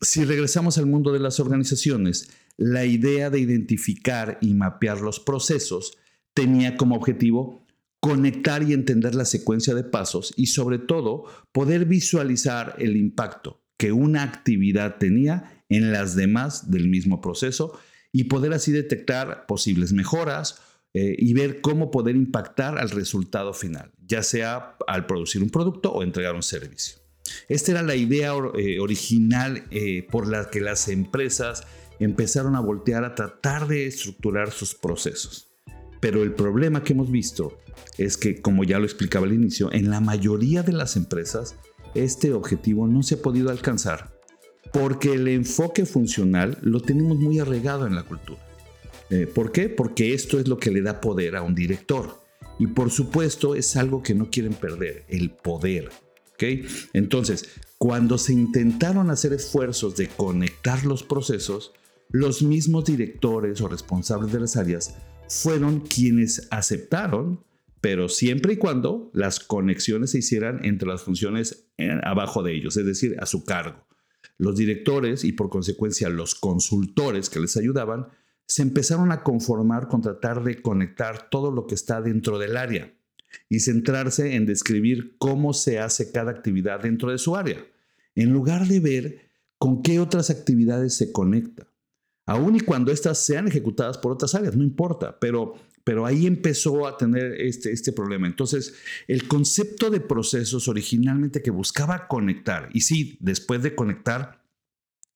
Si 0.00 0.24
regresamos 0.24 0.78
al 0.78 0.86
mundo 0.86 1.12
de 1.12 1.18
las 1.18 1.40
organizaciones, 1.40 2.30
la 2.56 2.84
idea 2.84 3.30
de 3.30 3.40
identificar 3.40 4.38
y 4.40 4.54
mapear 4.54 5.00
los 5.00 5.18
procesos 5.18 5.98
tenía 6.34 6.76
como 6.76 6.94
objetivo 6.94 7.66
conectar 7.98 8.62
y 8.62 8.74
entender 8.74 9.16
la 9.16 9.24
secuencia 9.24 9.74
de 9.74 9.82
pasos 9.82 10.32
y 10.36 10.46
sobre 10.46 10.78
todo 10.78 11.24
poder 11.50 11.86
visualizar 11.86 12.76
el 12.78 12.96
impacto 12.96 13.60
que 13.76 13.90
una 13.90 14.22
actividad 14.22 14.98
tenía 14.98 15.59
en 15.70 15.92
las 15.92 16.14
demás 16.14 16.70
del 16.70 16.88
mismo 16.88 17.20
proceso 17.20 17.78
y 18.12 18.24
poder 18.24 18.52
así 18.52 18.72
detectar 18.72 19.46
posibles 19.46 19.92
mejoras 19.92 20.60
eh, 20.92 21.14
y 21.16 21.32
ver 21.32 21.60
cómo 21.60 21.90
poder 21.90 22.16
impactar 22.16 22.76
al 22.78 22.90
resultado 22.90 23.54
final, 23.54 23.92
ya 24.04 24.22
sea 24.22 24.76
al 24.86 25.06
producir 25.06 25.42
un 25.42 25.50
producto 25.50 25.92
o 25.92 26.02
entregar 26.02 26.34
un 26.34 26.42
servicio. 26.42 26.98
Esta 27.48 27.70
era 27.70 27.82
la 27.82 27.94
idea 27.94 28.32
eh, 28.58 28.80
original 28.80 29.64
eh, 29.70 30.06
por 30.10 30.28
la 30.28 30.50
que 30.50 30.60
las 30.60 30.88
empresas 30.88 31.62
empezaron 32.00 32.56
a 32.56 32.60
voltear 32.60 33.04
a 33.04 33.14
tratar 33.14 33.68
de 33.68 33.86
estructurar 33.86 34.50
sus 34.50 34.74
procesos. 34.74 35.52
Pero 36.00 36.22
el 36.22 36.32
problema 36.32 36.82
que 36.82 36.94
hemos 36.94 37.10
visto 37.10 37.58
es 37.98 38.16
que, 38.16 38.40
como 38.40 38.64
ya 38.64 38.78
lo 38.78 38.86
explicaba 38.86 39.26
al 39.26 39.34
inicio, 39.34 39.70
en 39.72 39.90
la 39.90 40.00
mayoría 40.00 40.62
de 40.62 40.72
las 40.72 40.96
empresas 40.96 41.54
este 41.94 42.32
objetivo 42.32 42.86
no 42.86 43.02
se 43.02 43.16
ha 43.16 43.22
podido 43.22 43.50
alcanzar 43.50 44.19
porque 44.72 45.12
el 45.12 45.28
enfoque 45.28 45.86
funcional 45.86 46.58
lo 46.62 46.80
tenemos 46.80 47.18
muy 47.18 47.38
arraigado 47.38 47.86
en 47.86 47.94
la 47.94 48.04
cultura. 48.04 48.40
Eh, 49.10 49.26
¿Por 49.26 49.50
qué? 49.50 49.68
Porque 49.68 50.14
esto 50.14 50.38
es 50.38 50.46
lo 50.46 50.58
que 50.58 50.70
le 50.70 50.82
da 50.82 51.00
poder 51.00 51.36
a 51.36 51.42
un 51.42 51.54
director. 51.54 52.20
Y 52.58 52.68
por 52.68 52.90
supuesto 52.90 53.54
es 53.54 53.76
algo 53.76 54.02
que 54.02 54.14
no 54.14 54.30
quieren 54.30 54.54
perder, 54.54 55.04
el 55.08 55.30
poder. 55.30 55.90
¿okay? 56.34 56.66
Entonces, 56.92 57.48
cuando 57.78 58.18
se 58.18 58.32
intentaron 58.32 59.10
hacer 59.10 59.32
esfuerzos 59.32 59.96
de 59.96 60.08
conectar 60.08 60.84
los 60.84 61.02
procesos, 61.02 61.72
los 62.10 62.42
mismos 62.42 62.84
directores 62.84 63.60
o 63.60 63.68
responsables 63.68 64.32
de 64.32 64.40
las 64.40 64.56
áreas 64.56 64.94
fueron 65.28 65.80
quienes 65.80 66.48
aceptaron, 66.50 67.42
pero 67.80 68.08
siempre 68.08 68.54
y 68.54 68.56
cuando 68.56 69.10
las 69.14 69.40
conexiones 69.40 70.10
se 70.10 70.18
hicieran 70.18 70.64
entre 70.64 70.88
las 70.88 71.02
funciones 71.02 71.64
eh, 71.78 71.88
abajo 72.02 72.42
de 72.42 72.54
ellos, 72.54 72.76
es 72.76 72.84
decir, 72.84 73.16
a 73.20 73.26
su 73.26 73.44
cargo. 73.44 73.86
Los 74.40 74.56
directores 74.56 75.22
y 75.24 75.32
por 75.32 75.50
consecuencia 75.50 76.08
los 76.08 76.34
consultores 76.34 77.28
que 77.28 77.40
les 77.40 77.58
ayudaban 77.58 78.06
se 78.46 78.62
empezaron 78.62 79.12
a 79.12 79.22
conformar 79.22 79.86
con 79.86 80.00
tratar 80.00 80.42
de 80.42 80.62
conectar 80.62 81.28
todo 81.28 81.50
lo 81.50 81.66
que 81.66 81.74
está 81.74 82.00
dentro 82.00 82.38
del 82.38 82.56
área 82.56 82.90
y 83.50 83.60
centrarse 83.60 84.36
en 84.36 84.46
describir 84.46 85.18
cómo 85.18 85.52
se 85.52 85.78
hace 85.78 86.10
cada 86.10 86.30
actividad 86.30 86.80
dentro 86.80 87.10
de 87.10 87.18
su 87.18 87.36
área, 87.36 87.62
en 88.14 88.32
lugar 88.32 88.66
de 88.66 88.80
ver 88.80 89.30
con 89.58 89.82
qué 89.82 90.00
otras 90.00 90.30
actividades 90.30 90.94
se 90.94 91.12
conecta. 91.12 91.68
Aún 92.24 92.56
y 92.56 92.60
cuando 92.60 92.92
éstas 92.92 93.18
sean 93.18 93.46
ejecutadas 93.46 93.98
por 93.98 94.10
otras 94.10 94.34
áreas, 94.34 94.56
no 94.56 94.64
importa, 94.64 95.18
pero 95.20 95.56
pero 95.84 96.06
ahí 96.06 96.26
empezó 96.26 96.86
a 96.86 96.96
tener 96.96 97.40
este, 97.40 97.72
este 97.72 97.92
problema. 97.92 98.26
Entonces, 98.26 98.74
el 99.08 99.26
concepto 99.26 99.90
de 99.90 100.00
procesos 100.00 100.68
originalmente 100.68 101.42
que 101.42 101.50
buscaba 101.50 102.08
conectar, 102.08 102.68
y 102.72 102.82
sí, 102.82 103.16
después 103.20 103.62
de 103.62 103.74
conectar, 103.74 104.44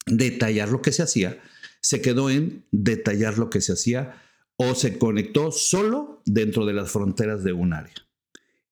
detallar 0.06 0.68
lo 0.70 0.82
que 0.82 0.92
se 0.92 1.02
hacía, 1.02 1.40
se 1.80 2.00
quedó 2.00 2.30
en 2.30 2.64
detallar 2.70 3.38
lo 3.38 3.50
que 3.50 3.60
se 3.60 3.72
hacía 3.74 4.22
o 4.56 4.74
se 4.74 4.98
conectó 4.98 5.50
solo 5.50 6.22
dentro 6.24 6.64
de 6.64 6.72
las 6.72 6.90
fronteras 6.90 7.44
de 7.44 7.52
un 7.52 7.72
área. 7.72 7.94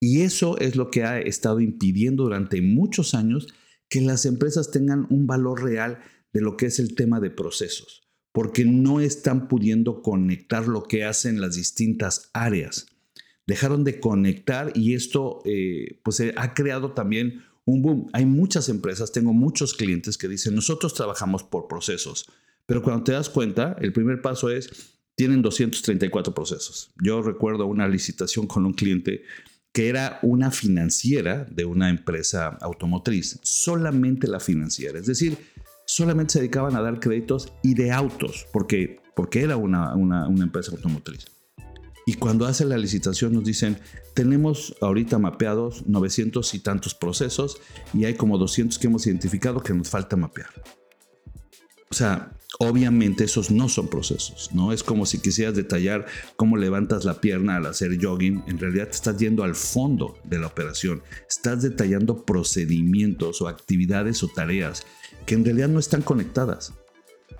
Y 0.01 0.23
eso 0.23 0.59
es 0.59 0.77
lo 0.77 0.91
que 0.91 1.05
ha 1.05 1.21
estado 1.21 1.61
impidiendo 1.61 2.25
durante 2.25 2.61
muchos 2.61 3.15
años 3.15 3.47
que 3.89 4.01
las 4.01 4.25
empresas 4.25 4.71
tengan 4.71 5.07
un 5.11 5.27
valor 5.27 5.63
real 5.63 6.01
de 6.33 6.41
lo 6.41 6.57
que 6.57 6.67
es 6.67 6.79
el 6.79 6.95
tema 6.95 7.21
de 7.21 7.31
procesos, 7.31 8.02
porque 8.33 8.65
no 8.65 9.01
están 9.01 9.47
pudiendo 9.49 10.03
conectar 10.03 10.67
lo 10.67 10.83
que 10.83 11.05
hacen 11.05 11.41
las 11.41 11.57
distintas 11.57 12.31
áreas. 12.33 12.87
Dejaron 13.47 13.85
de 13.85 14.01
conectar 14.01 14.73
y 14.75 14.95
esto 14.95 15.43
eh, 15.45 16.01
pues 16.03 16.21
eh, 16.21 16.33
ha 16.37 16.55
creado 16.55 16.93
también 16.93 17.43
un 17.65 17.83
boom. 17.83 18.09
Hay 18.13 18.27
muchas 18.27 18.69
empresas, 18.69 19.13
tengo 19.13 19.33
muchos 19.33 19.75
clientes 19.75 20.17
que 20.17 20.29
dicen, 20.29 20.55
nosotros 20.55 20.95
trabajamos 20.95 21.43
por 21.45 21.69
procesos, 21.69 22.27
pero 22.67 22.83
cuando 22.83 23.05
te 23.05 23.13
das 23.13 23.29
cuenta, 23.29 23.77
el 23.81 23.93
primer 23.93 24.23
paso 24.23 24.49
es, 24.49 24.71
tienen 25.15 25.43
234 25.43 26.35
procesos. 26.35 26.91
Yo 27.03 27.21
recuerdo 27.21 27.67
una 27.67 27.87
licitación 27.87 28.47
con 28.47 28.65
un 28.65 28.73
cliente 28.73 29.23
que 29.73 29.89
era 29.89 30.19
una 30.23 30.51
financiera 30.51 31.47
de 31.51 31.65
una 31.65 31.91
empresa 31.91 32.59
automotriz, 32.61 33.41
solamente 33.43 34.29
la 34.29 34.39
financiera, 34.39 34.99
es 34.99 35.07
decir, 35.07 35.39
solamente 35.93 36.33
se 36.33 36.39
dedicaban 36.39 36.75
a 36.75 36.81
dar 36.81 37.01
créditos 37.01 37.53
y 37.63 37.75
de 37.75 37.93
autos, 37.93 38.47
porque, 38.51 39.01
porque 39.15 39.43
era 39.43 39.57
una, 39.57 39.95
una, 39.95 40.43
empresa 40.43 40.73
automotriz. 40.73 41.27
Y 42.07 42.15
cuando 42.15 42.47
hacen 42.47 42.71
la 42.71 42.79
licitación 42.79 43.35
nos 43.35 43.45
dicen, 43.45 43.79
tenemos 44.15 44.75
ahorita 44.81 45.19
mapeados 45.19 45.87
900 45.87 46.55
y 46.55 46.61
tantos 46.61 46.95
procesos 46.95 47.59
y 47.93 48.07
hay 48.07 48.15
como 48.15 48.39
200 48.39 48.79
que 48.79 48.87
hemos 48.87 49.07
identificado 49.07 49.63
que 49.63 49.75
nos 49.75 49.91
falta 49.91 50.17
mapear. 50.17 50.51
O 51.91 51.95
sea, 51.95 52.33
obviamente 52.59 53.25
esos 53.25 53.51
no 53.51 53.69
son 53.69 53.89
procesos, 53.89 54.51
¿no? 54.55 54.73
Es 54.73 54.83
como 54.83 55.05
si 55.05 55.19
quisieras 55.19 55.55
detallar 55.55 56.07
cómo 56.37 56.57
levantas 56.57 57.05
la 57.05 57.21
pierna 57.21 57.57
al 57.57 57.67
hacer 57.67 58.03
jogging. 58.03 58.43
En 58.47 58.59
realidad 58.59 58.87
te 58.87 58.97
estás 58.97 59.19
yendo 59.19 59.45
al 59.45 59.55
fondo 59.55 60.17
de 60.25 60.39
la 60.39 60.47
operación. 60.47 61.03
Estás 61.29 61.63
detallando 61.63 62.25
procedimientos 62.25 63.43
o 63.43 63.49
actividades 63.49 64.23
o 64.23 64.29
tareas 64.29 64.87
que 65.27 65.35
en 65.35 65.45
realidad 65.45 65.69
no 65.69 65.79
están 65.79 66.03
conectadas. 66.03 66.73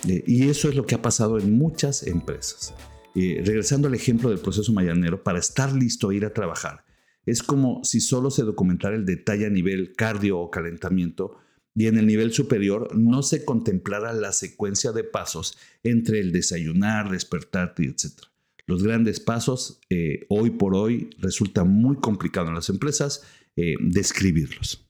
Eh, 0.09 0.25
y 0.27 0.49
eso 0.49 0.69
es 0.69 0.75
lo 0.75 0.87
que 0.87 0.95
ha 0.95 1.03
pasado 1.03 1.39
en 1.39 1.57
muchas 1.57 2.07
empresas. 2.07 2.75
Eh, 3.15 3.43
regresando 3.45 3.89
al 3.89 3.95
ejemplo 3.95 4.31
del 4.31 4.39
proceso 4.39 4.73
mañanero, 4.73 5.23
para 5.23 5.39
estar 5.39 5.73
listo 5.73 6.09
a 6.09 6.15
ir 6.15 6.25
a 6.25 6.33
trabajar, 6.33 6.85
es 7.27 7.43
como 7.43 7.85
si 7.85 8.01
solo 8.01 8.31
se 8.31 8.43
documentara 8.43 8.97
el 8.97 9.05
detalle 9.05 9.47
a 9.47 9.51
nivel 9.51 9.93
cardio 9.95 10.39
o 10.39 10.51
calentamiento, 10.51 11.37
y 11.75 11.87
en 11.87 11.99
el 11.99 12.07
nivel 12.07 12.33
superior 12.33 12.95
no 12.97 13.23
se 13.23 13.45
contemplara 13.45 14.13
la 14.13 14.33
secuencia 14.33 14.93
de 14.93 15.05
pasos 15.05 15.57
entre 15.83 16.21
el 16.21 16.33
desayunar, 16.33 17.11
despertarte, 17.11 17.85
etc. 17.85 18.25
Los 18.67 18.83
grandes 18.83 19.21
pasos 19.21 19.81
eh, 19.89 20.27
hoy 20.29 20.51
por 20.51 20.75
hoy 20.75 21.11
resulta 21.19 21.65
muy 21.65 21.97
complicado 21.97 22.49
en 22.49 22.55
las 22.55 22.69
empresas 22.69 23.23
eh, 23.57 23.75
describirlos. 23.81 24.87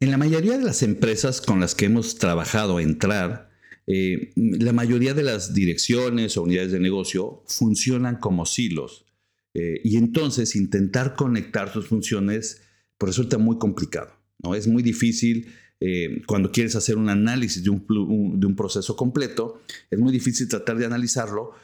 En 0.00 0.12
la 0.12 0.16
mayoría 0.16 0.56
de 0.56 0.64
las 0.64 0.84
empresas 0.84 1.40
con 1.40 1.58
las 1.58 1.74
que 1.74 1.86
hemos 1.86 2.18
trabajado 2.18 2.78
entrar, 2.78 3.50
eh, 3.88 4.30
la 4.36 4.72
mayoría 4.72 5.12
de 5.12 5.24
las 5.24 5.54
direcciones 5.54 6.36
o 6.36 6.44
unidades 6.44 6.70
de 6.70 6.78
negocio 6.78 7.42
funcionan 7.46 8.20
como 8.20 8.46
silos 8.46 9.06
eh, 9.54 9.80
y 9.82 9.96
entonces 9.96 10.54
intentar 10.54 11.16
conectar 11.16 11.72
sus 11.72 11.88
funciones 11.88 12.62
pues, 12.96 13.16
resulta 13.16 13.38
muy 13.38 13.58
complicado. 13.58 14.12
¿no? 14.38 14.54
Es 14.54 14.68
muy 14.68 14.84
difícil 14.84 15.48
eh, 15.80 16.22
cuando 16.26 16.52
quieres 16.52 16.76
hacer 16.76 16.96
un 16.96 17.08
análisis 17.08 17.64
de 17.64 17.70
un, 17.70 18.38
de 18.38 18.46
un, 18.46 18.54
proceso 18.54 18.94
completo, 18.94 19.62
es 19.90 19.98
muy 19.98 20.12
difícil 20.12 20.46
tratar 20.48 20.78
de 20.78 20.86
analizarlo 20.86 21.54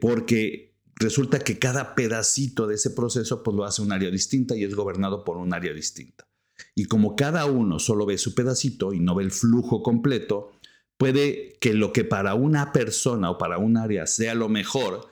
porque 0.00 0.76
resulta 0.94 1.40
que 1.40 1.58
cada 1.58 1.94
pedacito 1.94 2.66
de 2.66 2.76
ese 2.76 2.90
proceso 2.90 3.42
pues, 3.42 3.54
lo 3.54 3.64
hace 3.64 3.82
un 3.82 3.92
área 3.92 4.10
distinta 4.10 4.56
y 4.56 4.64
es 4.64 4.74
gobernado 4.74 5.24
por 5.24 5.36
un 5.36 5.52
área 5.52 5.74
distinta. 5.74 6.26
Y 6.74 6.86
como 6.86 7.16
cada 7.16 7.46
uno 7.46 7.78
solo 7.78 8.06
ve 8.06 8.18
su 8.18 8.34
pedacito 8.34 8.92
y 8.92 9.00
no 9.00 9.14
ve 9.14 9.24
el 9.24 9.30
flujo 9.30 9.82
completo, 9.82 10.52
puede 10.96 11.56
que 11.60 11.74
lo 11.74 11.92
que 11.92 12.04
para 12.04 12.34
una 12.34 12.72
persona 12.72 13.30
o 13.30 13.38
para 13.38 13.58
un 13.58 13.76
área 13.76 14.06
sea 14.06 14.34
lo 14.34 14.48
mejor, 14.48 15.08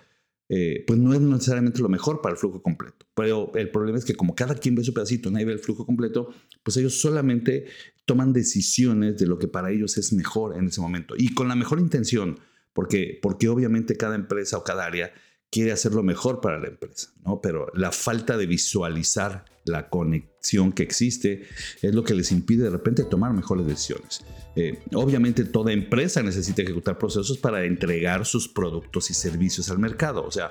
eh, 0.48 0.84
pues 0.86 0.98
no 0.98 1.14
es 1.14 1.20
necesariamente 1.20 1.80
lo 1.80 1.88
mejor 1.88 2.20
para 2.20 2.34
el 2.34 2.38
flujo 2.38 2.62
completo. 2.62 3.06
Pero 3.14 3.52
el 3.54 3.70
problema 3.70 3.98
es 3.98 4.04
que 4.04 4.14
como 4.14 4.34
cada 4.34 4.54
quien 4.54 4.74
ve 4.74 4.84
su 4.84 4.92
pedacito, 4.92 5.30
nadie 5.30 5.46
ve 5.46 5.52
el 5.52 5.58
flujo 5.58 5.86
completo, 5.86 6.30
pues 6.62 6.76
ellos 6.76 7.00
solamente 7.00 7.66
toman 8.04 8.32
decisiones 8.32 9.18
de 9.18 9.26
lo 9.26 9.38
que 9.38 9.48
para 9.48 9.70
ellos 9.70 9.96
es 9.96 10.12
mejor 10.12 10.56
en 10.56 10.66
ese 10.66 10.80
momento 10.80 11.14
y 11.16 11.32
con 11.34 11.48
la 11.48 11.56
mejor 11.56 11.80
intención, 11.80 12.38
porque, 12.72 13.18
porque 13.22 13.48
obviamente 13.48 13.96
cada 13.96 14.14
empresa 14.14 14.58
o 14.58 14.64
cada 14.64 14.84
área 14.84 15.12
quiere 15.50 15.72
hacer 15.72 15.92
lo 15.92 16.02
mejor 16.02 16.40
para 16.40 16.58
la 16.58 16.68
empresa, 16.68 17.12
¿no? 17.24 17.40
Pero 17.40 17.68
la 17.74 17.92
falta 17.92 18.36
de 18.36 18.46
visualizar 18.46 19.44
la 19.64 19.88
conexión 19.88 20.72
que 20.72 20.82
existe 20.82 21.44
es 21.82 21.94
lo 21.94 22.04
que 22.04 22.14
les 22.14 22.32
impide 22.32 22.64
de 22.64 22.70
repente 22.70 23.04
tomar 23.04 23.32
mejores 23.32 23.66
decisiones. 23.66 24.22
Eh, 24.56 24.78
obviamente 24.92 25.44
toda 25.44 25.72
empresa 25.72 26.22
necesita 26.22 26.62
ejecutar 26.62 26.98
procesos 26.98 27.38
para 27.38 27.64
entregar 27.64 28.24
sus 28.26 28.48
productos 28.48 29.10
y 29.10 29.14
servicios 29.14 29.70
al 29.70 29.78
mercado. 29.78 30.24
O 30.24 30.30
sea, 30.30 30.50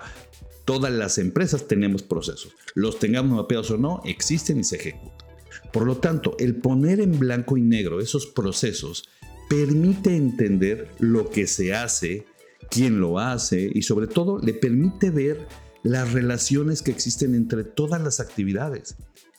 todas 0.66 0.92
las 0.92 1.18
empresas 1.18 1.68
tenemos 1.68 2.04
procesos. 2.04 2.54
Los 2.76 3.00
tengamos 3.00 3.38
mapeados 3.38 3.72
o 3.72 3.78
no, 3.78 4.02
existen 4.06 4.60
y 4.60 4.64
se 4.64 4.78
ejecutan. 4.78 5.28
Por 5.72 5.86
lo 5.86 5.98
tanto, 5.98 6.36
el 6.40 6.56
poner 6.56 7.00
en 7.00 7.18
blanco 7.18 7.58
y 7.58 7.62
negro 7.62 8.00
esos 8.00 8.26
procesos 8.28 9.10
permite 9.50 10.16
entender 10.16 10.90
lo 11.00 11.30
que 11.30 11.48
se 11.48 11.74
hace, 11.74 12.26
quién 12.70 13.00
lo 13.00 13.20
hace 13.20 13.72
y 13.74 13.84
sobre 13.84 14.08
todo 14.08 14.40
le 14.40 14.54
permite 14.54 15.12
ver 15.12 15.48
las 15.84 16.12
relaciones 16.14 16.82
que 16.82 16.92
existen 16.92 17.36
entre 17.36 17.64
todas 17.64 18.02
las 18.02 18.20
actividades. 18.20 18.96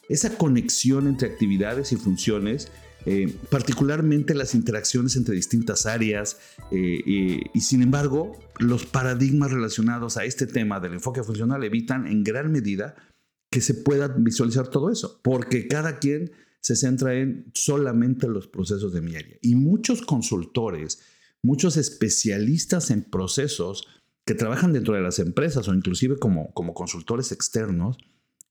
Esa 0.09 0.37
conexión 0.37 1.07
entre 1.07 1.29
actividades 1.29 1.91
y 1.91 1.95
funciones, 1.95 2.71
eh, 3.05 3.35
particularmente 3.49 4.35
las 4.35 4.55
interacciones 4.55 5.15
entre 5.15 5.35
distintas 5.35 5.85
áreas 5.85 6.37
eh, 6.71 7.43
y 7.53 7.61
sin 7.61 7.81
embargo 7.81 8.39
los 8.59 8.85
paradigmas 8.85 9.51
relacionados 9.51 10.17
a 10.17 10.25
este 10.25 10.47
tema 10.47 10.79
del 10.79 10.93
enfoque 10.93 11.23
funcional 11.23 11.63
evitan 11.63 12.07
en 12.07 12.23
gran 12.23 12.51
medida 12.51 12.95
que 13.51 13.61
se 13.61 13.73
pueda 13.73 14.07
visualizar 14.07 14.67
todo 14.67 14.91
eso, 14.91 15.19
porque 15.23 15.67
cada 15.67 15.99
quien 15.99 16.31
se 16.61 16.75
centra 16.75 17.15
en 17.15 17.51
solamente 17.53 18.27
los 18.27 18.47
procesos 18.47 18.91
de 18.93 19.01
mi 19.01 19.15
área. 19.15 19.37
Y 19.41 19.55
muchos 19.55 20.01
consultores 20.01 20.99
muchos 21.45 21.77
especialistas 21.77 22.89
en 22.89 23.03
procesos 23.03 23.87
que 24.25 24.33
trabajan 24.33 24.73
dentro 24.73 24.95
de 24.95 25.01
las 25.01 25.19
empresas 25.19 25.67
o 25.67 25.73
inclusive 25.73 26.17
como, 26.17 26.51
como 26.53 26.73
consultores 26.73 27.31
externos, 27.31 27.97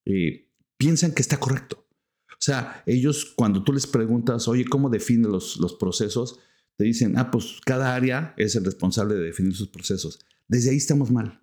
eh, 0.05 0.49
piensan 0.77 1.13
que 1.13 1.23
está 1.23 1.39
correcto. 1.39 1.85
O 2.31 2.43
sea, 2.45 2.83
ellos 2.87 3.33
cuando 3.37 3.65
tú 3.65 3.73
les 3.73 3.87
preguntas, 3.87 4.49
oye, 4.49 4.65
¿cómo 4.65 4.91
define 4.91 5.29
los, 5.29 5.57
los 5.57 5.75
procesos? 5.75 6.39
Te 6.77 6.85
dicen, 6.85 7.19
ah, 7.19 7.31
pues 7.31 7.61
cada 7.65 7.95
área 7.95 8.35
es 8.37 8.55
el 8.57 8.65
responsable 8.65 9.15
de 9.15 9.23
definir 9.23 9.55
sus 9.55 9.69
procesos. 9.69 10.21
Desde 10.47 10.71
ahí 10.71 10.77
estamos 10.77 11.11
mal. 11.11 11.41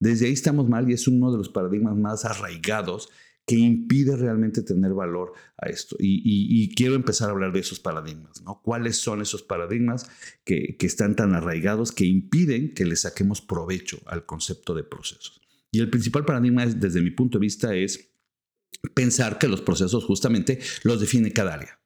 Desde 0.00 0.26
ahí 0.26 0.32
estamos 0.32 0.68
mal 0.68 0.90
y 0.90 0.94
es 0.94 1.06
uno 1.06 1.30
de 1.30 1.38
los 1.38 1.48
paradigmas 1.48 1.96
más 1.96 2.24
arraigados 2.24 3.08
que 3.52 3.58
impide 3.58 4.16
realmente 4.16 4.62
tener 4.62 4.94
valor 4.94 5.34
a 5.58 5.68
esto. 5.68 5.94
Y, 5.98 6.74
quiero 6.74 6.94
empezar 6.94 7.28
a 7.28 7.32
hablar 7.32 7.52
de 7.52 7.60
esos 7.60 7.80
paradigmas, 7.80 8.40
¿no? 8.40 8.62
¿Cuáles 8.64 8.96
son 8.96 9.20
esos 9.20 9.42
paradigmas 9.42 10.08
que, 10.42 10.78
están 10.80 11.16
tan 11.16 11.34
arraigados 11.34 11.92
que 11.92 12.06
impiden 12.06 12.72
que 12.72 12.86
le 12.86 12.96
saquemos 12.96 13.42
provecho 13.42 14.00
al 14.06 14.24
concepto 14.24 14.72
de 14.74 14.84
procesos? 14.84 15.42
Y 15.70 15.80
el 15.80 15.90
principal 15.90 16.24
paradigma, 16.24 16.64
desde 16.64 17.02
mi 17.02 17.10
punto 17.10 17.38
de 17.38 17.42
vista, 17.42 17.74
es 17.74 18.08
pensar 18.94 19.38
que 19.38 19.48
los 19.48 19.60
procesos 19.60 20.04
justamente 20.04 20.58
los 20.82 20.98
define 20.98 21.34
cada 21.34 21.52
área. 21.52 21.78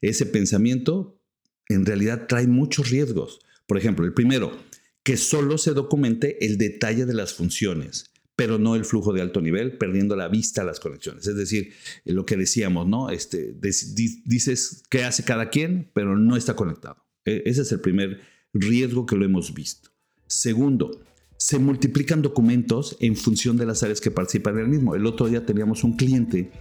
Ese 0.00 0.24
pensamiento 0.24 1.20
en 1.68 1.84
realidad 1.84 2.28
trae 2.28 2.46
muchos 2.46 2.90
riesgos. 2.90 3.40
Por 3.66 3.76
ejemplo, 3.76 4.06
el 4.06 4.14
primero, 4.14 4.56
que 5.02 5.16
solo 5.16 5.58
se 5.58 5.72
documente 5.72 6.46
el 6.46 6.58
detalle 6.58 7.06
de 7.06 7.14
las 7.14 7.34
funciones 7.34 8.12
pero 8.38 8.56
no 8.56 8.76
el 8.76 8.84
flujo 8.84 9.12
de 9.12 9.20
alto 9.20 9.40
nivel, 9.40 9.78
perdiendo 9.78 10.14
la 10.14 10.28
vista 10.28 10.62
a 10.62 10.64
las 10.64 10.78
conexiones. 10.78 11.26
Es 11.26 11.34
decir, 11.34 11.72
eh, 12.04 12.12
lo 12.12 12.24
que 12.24 12.36
decíamos, 12.36 12.86
¿no? 12.86 13.10
Este, 13.10 13.52
dices 13.60 14.84
qué 14.88 15.02
hace 15.02 15.24
cada 15.24 15.50
quien, 15.50 15.90
pero 15.92 16.16
no 16.16 16.36
está 16.36 16.54
conectado. 16.54 17.04
E, 17.24 17.42
ese 17.46 17.62
es 17.62 17.72
el 17.72 17.80
primer 17.80 18.20
riesgo 18.52 19.06
que 19.06 19.16
lo 19.16 19.24
hemos 19.24 19.52
visto. 19.54 19.90
Segundo, 20.28 21.00
se 21.36 21.58
multiplican 21.58 22.22
documentos 22.22 22.96
en 23.00 23.16
función 23.16 23.56
de 23.56 23.66
las 23.66 23.82
áreas 23.82 24.00
que 24.00 24.12
participan 24.12 24.54
en 24.54 24.60
el 24.60 24.68
mismo. 24.68 24.94
El 24.94 25.06
otro 25.06 25.26
día 25.26 25.44
teníamos 25.44 25.82
un 25.82 25.96
cliente 25.96 26.52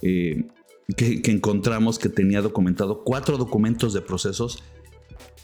eh, 0.00 0.48
que, 0.96 1.20
encontramos 1.26 1.98
que 1.98 2.08
tenía 2.08 2.40
documentado 2.40 3.04
cuatro 3.04 3.36
documentos 3.36 3.92
de 3.92 4.00
procesos, 4.00 4.64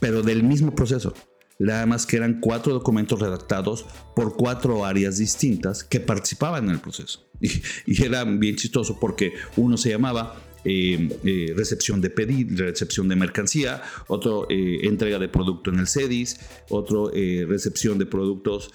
pero 0.01 0.23
del 0.23 0.43
mismo 0.43 0.75
proceso. 0.75 1.13
Nada 1.59 1.87
más 1.87 2.07
que 2.07 2.17
eran 2.17 2.41
cuatro 2.41 2.73
documentos 2.73 3.21
redactados 3.21 3.87
por 4.17 4.37
cuatro 4.37 4.85
áreas 4.85 5.19
distintas 5.19 5.85
que 5.85 6.01
participaban 6.01 6.65
en 6.65 6.71
el 6.71 6.81
proceso. 6.81 7.27
Y, 7.87 8.03
era 8.05 8.25
bien 8.25 8.57
chistoso 8.57 8.99
porque 9.01 9.33
uno 9.57 9.77
se 9.77 9.91
llamaba 9.91 10.41
eh, 10.65 11.09
eh, 11.25 11.53
recepción 11.57 12.01
de 12.01 12.09
pedido, 12.09 12.65
recepción 12.65 13.09
de 13.09 13.17
mercancía, 13.17 13.83
otro 14.07 14.47
eh, 14.49 14.81
entrega 14.83 15.19
de 15.19 15.29
producto 15.29 15.71
en 15.71 15.81
el 15.81 15.89
CEDIS, 15.89 16.39
otro 16.69 17.11
recepción 17.11 17.99
de 17.99 18.07
productos 18.07 18.71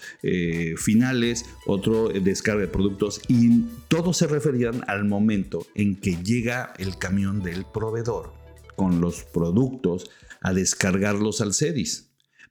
finales, 0.77 1.45
otro 1.65 2.09
descarga 2.09 2.61
de 2.61 2.67
productos 2.67 3.21
y 3.29 3.63
todos 3.87 4.17
se 4.17 4.27
referían 4.27 4.83
al 4.87 5.05
momento 5.05 5.65
en 5.75 5.95
que 5.95 6.17
llega 6.23 6.73
el 6.77 6.97
camión 6.97 7.41
del 7.41 7.65
proveedor 7.65 8.33
con 8.75 8.99
los 8.99 9.23
productos 9.23 10.09
a 10.41 10.53
descargarlos 10.53 11.41
al 11.41 11.53
CEDIS. 11.53 12.06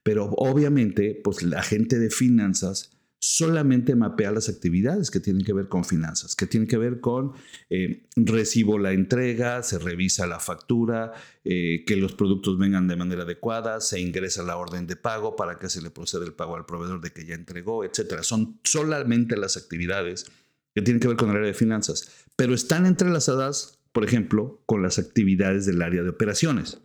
Pero 0.07 0.27
obviamente, 0.37 1.21
pues 1.25 1.43
la 1.43 1.65
gente 1.65 1.99
de 1.99 2.11
finanzas 2.11 2.97
solamente 3.19 3.97
mapea 3.97 4.31
las 4.31 4.49
actividades 4.49 5.11
que 5.11 5.19
tienen 5.19 5.45
que 5.45 5.53
ver 5.53 5.67
con 5.67 5.85
finanzas, 5.85 6.37
que 6.37 6.47
tienen 6.47 6.69
que 6.69 6.79
ver 6.79 7.01
con 7.01 7.33
eh, 7.71 8.07
recibo 8.15 8.79
la 8.79 8.93
entrega, 8.93 9.65
se 9.65 9.81
revisa 9.81 10.29
la 10.29 10.39
factura, 10.39 11.13
eh, 11.43 11.83
que 11.85 11.97
los 11.97 12.13
productos 12.13 12.57
vengan 12.57 12.87
de 12.87 12.95
manera 12.95 13.25
adecuada, 13.25 13.81
se 13.81 13.99
ingresa 13.99 14.45
la 14.45 14.57
orden 14.57 14.87
de 14.87 14.95
pago 14.95 15.35
para 15.35 15.59
que 15.59 15.69
se 15.69 15.83
le 15.83 15.91
proceda 15.91 16.25
el 16.25 16.35
pago 16.35 16.55
al 16.55 16.67
proveedor 16.67 17.01
de 17.01 17.11
que 17.11 17.27
ya 17.27 17.35
entregó, 17.35 17.83
etc. 17.83 18.21
Son 18.23 18.61
solamente 18.63 19.37
las 19.37 19.57
actividades 19.57 20.31
que 20.73 20.83
tienen 20.83 21.01
que 21.01 21.09
ver 21.09 21.17
con 21.17 21.31
el 21.31 21.37
área 21.39 21.49
de 21.49 21.55
finanzas, 21.55 22.27
pero 22.37 22.55
están 22.55 22.87
entrelazadas, 22.87 23.81
por 23.91 24.05
ejemplo, 24.05 24.63
con 24.67 24.83
las 24.83 25.01
actividades 25.01 25.67
del 25.67 25.83
área 25.83 26.05
de 26.05 26.11
operaciones 26.11 26.79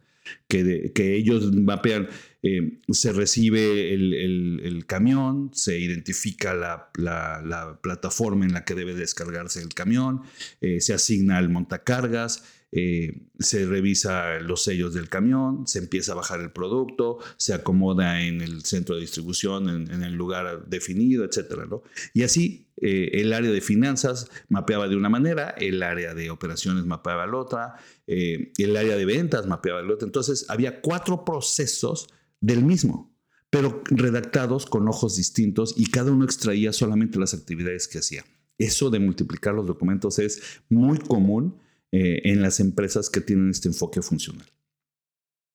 que, 0.48 1.16
ellos 1.16 1.54
mapean, 1.54 2.10
eh, 2.44 2.80
se 2.90 3.14
recibe 3.14 3.94
el, 3.94 4.84
camión, 4.88 5.52
se 5.54 5.80
identifica 5.80 6.54
la, 6.54 7.80
plataforma 7.82 8.46
en 8.46 8.54
la 8.54 8.66
que 8.66 8.76
debe 8.76 8.94
descargarse 8.94 9.62
el 9.62 9.74
camión, 9.74 10.22
eh, 10.60 10.82
se 10.82 10.94
asigna 10.94 11.40
el 11.40 11.50
montacargas, 11.50 12.44
eh, 12.74 13.24
se 13.38 13.66
revisa 13.66 14.40
los 14.40 14.64
sellos 14.64 14.94
del 14.94 15.10
camión, 15.10 15.68
se 15.68 15.80
empieza 15.80 16.14
a 16.14 16.16
bajar 16.16 16.40
el 16.40 16.52
producto, 16.52 17.20
se 17.38 17.54
acomoda 17.54 18.22
en 18.22 18.42
el 18.42 18.64
centro 18.64 18.96
de 18.96 19.02
distribución, 19.02 19.70
en, 19.70 20.04
el 20.04 20.14
lugar 20.14 20.68
definido, 20.68 21.26
etc. 21.26 21.70
Y 22.14 22.24
así 22.24 22.68
el 22.78 23.34
área 23.34 23.52
de 23.52 23.62
finanzas 23.62 24.32
mapeaba 24.50 24.88
de 24.88 24.96
una 24.96 25.10
manera, 25.10 25.50
el 25.50 25.84
área 25.84 26.16
de 26.16 26.32
operaciones 26.32 26.86
mapeaba 26.86 27.28
la 27.28 27.38
otra, 27.38 27.76
eh, 28.14 28.52
el 28.58 28.76
área 28.76 28.98
de 28.98 29.06
ventas 29.06 29.48
mapeaba 29.48 29.82
la 29.82 29.94
otra. 29.94 30.06
Entonces 30.06 30.46
había 30.50 30.82
cuatro 30.82 31.24
procesos 31.24 32.10
del 32.42 32.66
mismo, 32.66 33.16
pero 33.50 33.82
redactados 33.86 34.66
con 34.66 34.86
ojos 34.90 35.16
distintos 35.16 35.74
y 35.78 35.90
cada 35.90 36.12
uno 36.12 36.26
extraía 36.26 36.74
solamente 36.74 37.20
las 37.20 37.34
actividades 37.34 37.88
que 37.88 38.00
hacía. 38.00 38.26
Eso 38.58 38.90
de 38.90 39.00
multiplicar 39.00 39.54
los 39.54 39.66
documentos 39.66 40.20
es 40.20 40.42
muy 40.68 41.00
común 41.00 41.56
eh, 41.94 42.20
en 42.26 42.42
las 42.42 42.60
empresas 42.60 43.10
que 43.10 43.22
tienen 43.22 43.50
este 43.50 43.70
enfoque 43.70 44.02
funcional. 44.02 44.46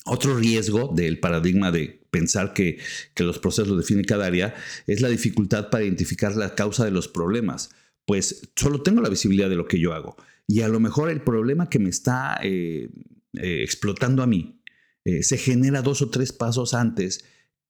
Otro 0.06 0.34
riesgo 0.34 0.90
del 0.94 1.20
paradigma 1.20 1.70
de 1.70 2.06
pensar 2.10 2.54
que, 2.54 2.78
los 3.18 3.38
procesos 3.38 3.76
definen 3.76 4.04
cada 4.04 4.24
área 4.24 4.54
es 4.86 5.02
la 5.02 5.08
dificultad 5.08 5.68
para 5.68 5.84
identificar 5.84 6.34
la 6.36 6.54
causa 6.54 6.86
de 6.86 6.90
los 6.90 7.06
problemas, 7.06 7.68
pues 8.06 8.50
solo 8.56 8.82
tengo 8.82 9.00
la 9.00 9.08
visibilidad 9.08 9.50
de 9.50 9.56
lo 9.56 9.68
que 9.68 9.78
yo 9.78 9.92
hago 9.92 10.16
y 10.46 10.62
a 10.62 10.68
lo 10.68 10.80
mejor 10.80 11.10
el 11.10 11.20
problema 11.20 11.68
que 11.68 11.78
me 11.78 11.90
está 11.90 12.38
eh, 12.42 12.88
eh, 13.34 13.62
explotando 13.62 14.22
a 14.22 14.26
mí 14.26 14.52
se 15.20 15.38
genera 15.38 15.82
dos 15.82 16.02
o 16.02 16.10
tres 16.10 16.32
pasos 16.32 16.74
antes 16.74 17.24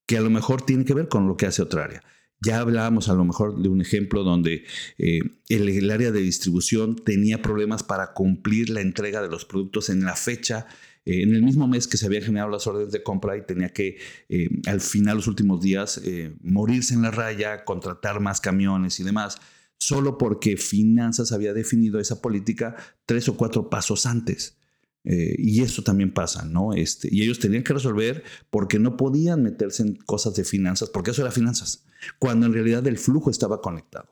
que 0.07 0.17
a 0.17 0.21
lo 0.21 0.31
mejor 0.31 0.63
tiene 0.63 0.85
que 0.85 0.95
ver 0.95 1.07
con 1.07 1.27
lo 1.27 1.37
que 1.37 1.45
hace 1.45 1.61
otra 1.61 1.83
área. 1.83 2.03
Ya 2.39 2.59
hablábamos 2.59 3.09
a 3.09 3.13
lo 3.13 3.25
mejor 3.25 3.61
de 3.61 3.69
un 3.69 3.81
ejemplo 3.81 4.23
donde 4.23 4.63
eh, 4.97 5.19
el, 5.49 5.91
área 5.91 6.11
de 6.11 6.21
distribución 6.21 6.95
tenía 6.95 7.41
problemas 7.41 7.83
para 7.83 8.13
cumplir 8.13 8.69
la 8.69 8.81
entrega 8.81 9.21
de 9.21 9.27
los 9.27 9.45
productos 9.45 9.89
en 9.89 10.03
la 10.03 10.15
fecha, 10.15 10.67
eh, 11.05 11.23
en 11.23 11.33
el 11.33 11.41
mismo 11.41 11.67
mes 11.67 11.87
que 11.87 11.97
se 11.97 12.05
habían 12.05 12.23
generado 12.23 12.51
las 12.51 12.67
órdenes 12.67 12.91
de 12.91 13.01
compra 13.01 13.37
y 13.37 13.41
tenía 13.41 13.69
que 13.69 13.97
eh, 14.29 14.49
al 14.67 14.81
final, 14.81 15.17
los 15.17 15.27
últimos 15.27 15.61
días, 15.61 15.99
morirse 16.43 16.93
en 16.93 17.01
la 17.01 17.11
raya, 17.11 17.65
contratar 17.65 18.19
más 18.19 18.39
camiones 18.39 18.99
y 18.99 19.03
demás, 19.03 19.39
solo 19.79 20.17
porque 20.17 20.57
Finanzas 20.57 21.31
había 21.31 21.53
definido 21.53 21.99
esa 21.99 22.21
política 22.21 22.75
tres 23.05 23.29
o 23.29 23.37
cuatro 23.37 23.69
pasos 23.69 24.05
antes. 24.05 24.57
Eh, 25.03 25.35
y 25.37 25.61
eso 25.61 25.83
también 25.83 26.13
pasa, 26.13 26.45
¿no? 26.45 26.73
Este, 26.73 27.07
y 27.09 27.23
ellos 27.23 27.39
tenían 27.39 27.63
que 27.63 27.73
resolver 27.73 28.23
porque 28.49 28.77
no 28.77 28.97
podían 28.97 29.41
meterse 29.41 29.83
en 29.83 29.95
cosas 29.95 30.35
de 30.35 30.43
finanzas, 30.43 30.89
porque 30.89 31.11
eso 31.11 31.21
era 31.21 31.31
finanzas, 31.31 31.85
cuando 32.19 32.45
en 32.45 32.53
realidad 32.53 32.85
el 32.87 32.97
flujo 32.97 33.29
estaba 33.29 33.61
conectado. 33.61 34.09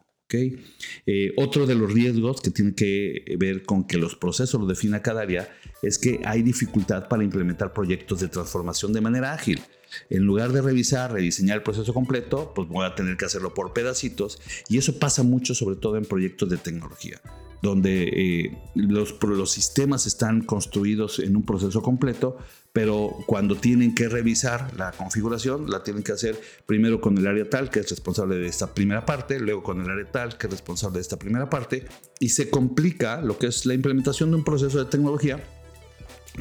Eh, 1.06 1.34
otro 1.38 1.66
de 1.66 1.76
los 1.76 1.94
riesgos 1.94 2.42
que 2.42 2.52
tiene 2.52 2.74
que 2.74 3.36
ver 3.38 3.64
con 3.64 3.86
que 3.86 3.98
los 3.98 4.16
procesos 4.16 4.60
lo 4.60 4.68
defina 4.68 5.02
cada 5.02 5.22
área 5.22 5.48
es 5.82 5.98
que 5.98 6.20
hay 6.26 6.42
dificultad 6.42 7.08
para 7.08 7.24
implementar 7.24 7.74
proyectos 7.74 8.20
de 8.20 8.28
transformación 8.28 8.92
de 8.92 9.02
manera 9.02 9.34
ágil. 9.34 9.62
En 10.10 10.24
lugar 10.24 10.52
de 10.52 10.62
revisar, 10.62 11.12
rediseñar 11.12 11.58
el 11.58 11.64
proceso 11.64 11.94
completo, 11.94 12.54
pues 12.54 12.68
voy 12.68 12.86
a 12.86 12.96
tener 12.96 13.18
que 13.18 13.26
hacerlo 13.26 13.54
por 13.54 13.74
pedacitos. 13.74 14.40
Y 14.70 14.78
eso 14.78 15.00
pasa 15.00 15.24
mucho 15.24 15.56
sobre 15.56 15.76
todo 15.76 15.98
en 15.98 16.06
proyectos 16.06 16.50
de 16.50 16.58
tecnología 16.58 17.22
donde 17.66 18.04
eh, 18.04 18.58
los, 18.76 19.16
los 19.24 19.52
sistemas 19.52 20.06
están 20.06 20.42
construidos 20.42 21.20
en 21.20 21.36
un 21.36 21.44
proceso 21.44 21.82
completo, 21.82 22.38
pero 22.74 23.18
cuando 23.26 23.56
tienen 23.56 23.96
que 23.96 24.08
revisar 24.08 24.78
la 24.78 24.92
configuración, 24.92 25.70
la 25.70 25.84
tienen 25.84 26.04
que 26.04 26.12
hacer 26.12 26.40
primero 26.66 27.02
con 27.02 27.18
el 27.18 27.26
área 27.26 27.50
tal, 27.50 27.70
que 27.70 27.80
es 27.80 27.90
responsable 27.90 28.36
de 28.36 28.48
esta 28.48 28.74
primera 28.74 29.06
parte, 29.06 29.40
luego 29.40 29.64
con 29.64 29.82
el 29.82 29.90
área 29.90 30.12
tal, 30.12 30.38
que 30.38 30.48
es 30.48 30.52
responsable 30.52 30.98
de 30.98 31.02
esta 31.02 31.18
primera 31.18 31.50
parte, 31.50 31.86
y 32.20 32.30
se 32.30 32.50
complica 32.50 33.22
lo 33.22 33.40
que 33.40 33.48
es 33.48 33.66
la 33.66 33.74
implementación 33.74 34.30
de 34.30 34.38
un 34.38 34.44
proceso 34.44 34.78
de 34.78 34.90
tecnología 34.90 35.44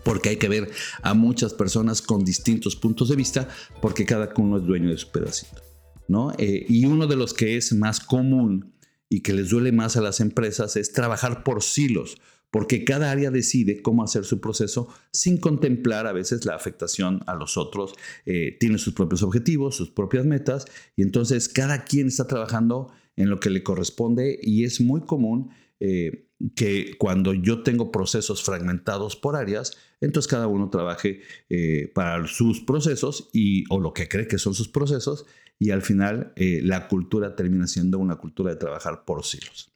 porque 0.03 0.31
hay 0.31 0.37
que 0.37 0.49
ver 0.49 0.71
a 1.03 1.15
muchas 1.15 1.55
personas 1.55 2.03
con 2.03 2.25
distintos 2.25 2.77
puntos 2.77 3.09
de 3.09 3.17
vista, 3.17 3.49
porque 3.81 4.05
cada 4.05 4.33
uno 4.37 4.59
es 4.59 4.65
dueño 4.65 4.91
de 4.91 4.99
su 4.99 5.11
pedacito. 5.11 5.63
¿no? 6.09 6.33
Eh, 6.39 6.67
y 6.69 6.87
uno 6.87 7.07
de 7.07 7.17
los 7.17 7.35
que 7.35 7.57
es 7.57 7.73
más 7.73 8.01
común 8.01 8.75
y 9.09 9.21
que 9.21 9.33
les 9.33 9.51
duele 9.51 9.73
más 9.73 9.97
a 9.97 10.01
las 10.01 10.21
empresas 10.21 10.77
es 10.77 10.93
trabajar 10.93 11.45
por 11.45 11.63
silos, 11.63 12.19
porque 12.51 12.85
cada 12.85 13.11
área 13.11 13.31
decide 13.31 13.83
cómo 13.83 14.05
hacer 14.05 14.25
su 14.25 14.41
proceso 14.41 14.89
sin 15.13 15.39
contemplar 15.39 16.07
a 16.07 16.13
veces 16.13 16.45
la 16.45 16.55
afectación 16.55 17.21
a 17.27 17.35
los 17.35 17.57
otros. 17.57 17.95
Eh, 18.27 18.57
tiene 18.61 18.79
sus 18.79 18.95
propios 18.95 19.23
objetivos, 19.23 19.77
sus 19.77 19.91
propias 19.91 20.25
metas, 20.25 20.67
y 20.97 21.03
entonces 21.03 21.49
cada 21.49 21.85
quien 21.85 22.09
está 22.09 22.27
trabajando 22.27 22.93
en 23.17 23.31
lo 23.31 23.41
que 23.41 23.51
le 23.51 23.63
corresponde 23.63 24.39
y 24.43 24.65
es 24.65 24.81
muy 24.81 25.01
común 25.03 25.51
eh, 25.81 26.29
que 26.51 26.97
cuando 26.99 27.33
yo 27.35 27.63
tengo 27.63 27.91
procesos 27.91 28.43
fragmentados 28.43 29.17
por 29.17 29.37
áreas, 29.37 29.77
entonces 30.01 30.31
cada 30.31 30.47
uno 30.47 30.71
trabaje 30.71 31.21
eh, 31.49 31.91
para 31.95 32.27
sus 32.27 32.61
procesos 32.61 33.31
y, 33.33 33.65
o 33.71 33.81
lo 33.81 33.93
que 33.93 34.09
cree 34.09 34.29
que 34.29 34.39
son 34.39 34.55
sus 34.55 34.69
procesos 34.69 35.27
y 35.59 35.71
al 35.71 35.83
final 35.83 36.33
eh, 36.37 36.61
la 36.63 36.89
cultura 36.89 37.37
termina 37.37 37.67
siendo 37.67 37.99
una 37.99 38.17
cultura 38.17 38.51
de 38.51 38.57
trabajar 38.57 39.05
por 39.05 39.25
siglos. 39.25 39.71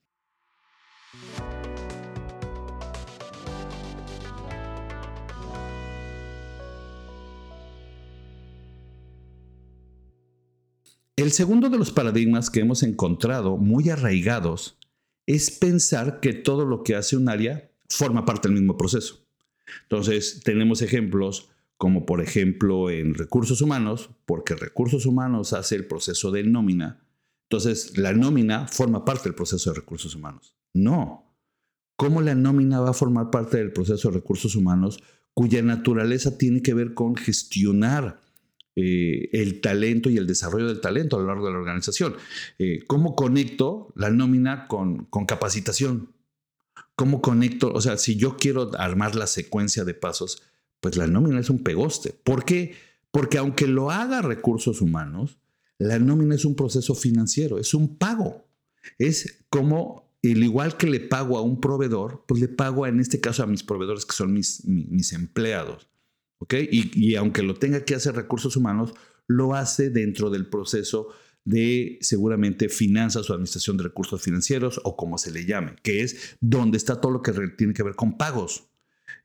El 11.17 11.33
segundo 11.33 11.69
de 11.69 11.79
los 11.79 11.91
paradigmas 11.91 12.49
que 12.49 12.61
hemos 12.61 12.85
encontrado 12.85 13.57
muy 13.57 13.91
arraigados 13.91 14.78
es 15.29 15.51
pensar 15.51 16.21
que 16.21 16.33
todo 16.33 16.64
lo 16.64 16.83
que 16.83 16.97
hace 16.97 17.14
un 17.14 17.29
área 17.29 17.71
forma 17.91 18.25
parte 18.25 18.49
del 18.49 18.57
mismo 18.57 18.79
proceso. 18.79 19.27
Entonces, 19.83 20.41
tenemos 20.43 20.81
ejemplos 20.81 21.51
como 21.77 22.07
por 22.07 22.23
ejemplo 22.23 22.91
en 22.91 23.14
recursos 23.14 23.61
humanos, 23.61 24.09
porque 24.25 24.57
recursos 24.57 25.05
humanos 25.05 25.53
hace 25.53 25.77
el 25.77 25.87
proceso 25.87 26.33
de 26.33 26.45
nómina. 26.45 27.07
Entonces, 27.45 27.99
la 27.99 28.14
nómina 28.14 28.69
forma 28.69 29.05
parte 29.05 29.25
del 29.25 29.35
proceso 29.35 29.71
de 29.71 29.77
recursos 29.77 30.14
humanos. 30.14 30.57
No. 30.73 31.37
¿Cómo 31.97 32.23
la 32.23 32.35
nómina 32.35 32.81
va 32.81 32.91
a 32.91 32.95
formar 32.95 33.31
parte 33.31 33.59
del 33.59 33.73
proceso 33.73 34.09
de 34.09 34.14
recursos 34.14 34.57
humanos 34.57 34.99
cuya 35.35 35.61
naturaleza 35.61 36.38
tiene 36.38 36.62
que 36.62 36.73
ver 36.73 36.95
con 36.95 37.17
gestionar 37.17 38.19
eh, 38.81 39.29
el 39.33 39.61
talento 39.61 40.09
y 40.09 40.19
el 40.19 40.29
desarrollo 40.29 40.69
del 40.69 40.81
talento 40.81 41.17
a 41.17 41.19
lo 41.19 41.27
largo 41.27 41.47
de 41.47 41.53
la 41.53 41.59
organización? 41.59 42.14
Eh, 42.61 42.85
¿Cómo 42.87 43.17
conecto 43.17 43.93
la 43.97 44.09
nómina 44.09 44.69
con, 44.69 45.09
capacitación? 45.27 46.12
¿Cómo 46.95 47.21
conecto? 47.21 47.73
O 47.73 47.81
sea, 47.81 47.97
si 47.97 48.14
yo 48.14 48.37
quiero 48.37 48.71
armar 48.79 49.17
la 49.17 49.27
secuencia 49.27 49.85
de 49.85 49.95
pasos, 49.95 50.45
pues 50.81 50.97
la 50.97 51.09
nómina 51.09 51.41
es 51.41 51.51
un 51.51 51.64
pegoste. 51.64 52.12
¿Por 52.23 52.45
qué? 52.45 52.77
Porque 53.11 53.38
aunque 53.38 53.67
lo 53.67 53.91
haga 53.91 54.23
recursos 54.23 54.81
humanos, 54.81 55.41
la 55.79 55.99
nómina 55.99 56.37
es 56.37 56.45
un 56.45 56.55
proceso 56.55 56.95
financiero, 56.95 57.59
es 57.59 57.75
un 57.75 57.97
pago. 57.97 58.47
Es 58.97 59.45
como 59.51 60.09
el 60.23 60.45
igual 60.45 60.77
que 60.77 60.87
le 60.87 61.01
pago 61.01 61.37
a 61.37 61.43
un 61.43 61.61
proveedor, 61.61 62.23
pues 62.29 62.41
le 62.41 62.47
pago 62.47 62.87
en 62.87 63.01
este 63.01 63.21
caso 63.21 63.43
a 63.43 63.47
mis 63.47 63.64
proveedores 63.64 64.07
que 64.07 64.14
son 64.14 64.33
mis, 64.33 64.64
mis 64.64 65.12
empleados. 65.12 65.88
¿Ok? 66.38 66.55
Y, 66.70 66.90
y, 66.94 67.16
aunque 67.16 67.42
lo 67.42 67.55
tenga 67.55 67.85
que 67.85 67.94
hacer 67.94 68.14
recursos 68.14 68.57
humanos, 68.57 68.94
lo 69.27 69.55
hace 69.55 69.90
dentro 69.90 70.31
del 70.31 70.46
proceso 70.46 71.09
de 71.44 71.98
seguramente 72.01 72.68
finanzas 72.68 73.29
o 73.29 73.33
administración 73.33 73.77
de 73.77 73.85
recursos 73.85 74.20
financieros 74.20 74.81
o 74.85 74.96
como 74.96 75.16
se 75.18 75.31
le 75.31 75.46
llame, 75.46 75.77
que 75.83 76.03
es 76.03 76.37
donde 76.40 76.77
está 76.77 77.01
todo 77.01 77.12
lo 77.12 77.22
que 77.22 77.33
tiene 77.57 77.72
que 77.72 77.83
ver 77.83 77.94
con 77.94 78.18
pagos. 78.18 78.64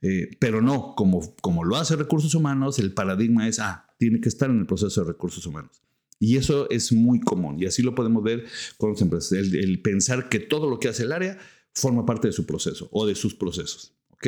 Eh, 0.01 0.29
pero 0.39 0.61
no, 0.61 0.95
como, 0.95 1.35
como 1.41 1.63
lo 1.63 1.75
hace 1.75 1.95
recursos 1.95 2.35
humanos, 2.35 2.79
el 2.79 2.93
paradigma 2.93 3.47
es, 3.47 3.59
ah, 3.59 3.93
tiene 3.97 4.21
que 4.21 4.29
estar 4.29 4.49
en 4.49 4.59
el 4.59 4.65
proceso 4.65 5.01
de 5.01 5.07
recursos 5.07 5.45
humanos. 5.45 5.83
Y 6.19 6.37
eso 6.37 6.69
es 6.69 6.93
muy 6.93 7.19
común 7.19 7.59
y 7.59 7.65
así 7.65 7.81
lo 7.81 7.95
podemos 7.95 8.23
ver 8.23 8.45
con 8.77 8.91
los 8.91 9.01
empresas, 9.01 9.33
el, 9.33 9.81
pensar 9.81 10.29
que 10.29 10.39
todo 10.39 10.69
lo 10.69 10.79
que 10.79 10.87
hace 10.87 11.03
el 11.03 11.11
área 11.11 11.37
forma 11.73 12.05
parte 12.05 12.29
de 12.29 12.31
su 12.31 12.45
proceso 12.45 12.87
o 12.93 13.05
de 13.05 13.15
sus 13.15 13.35
procesos. 13.35 13.93
¿ok? 14.11 14.27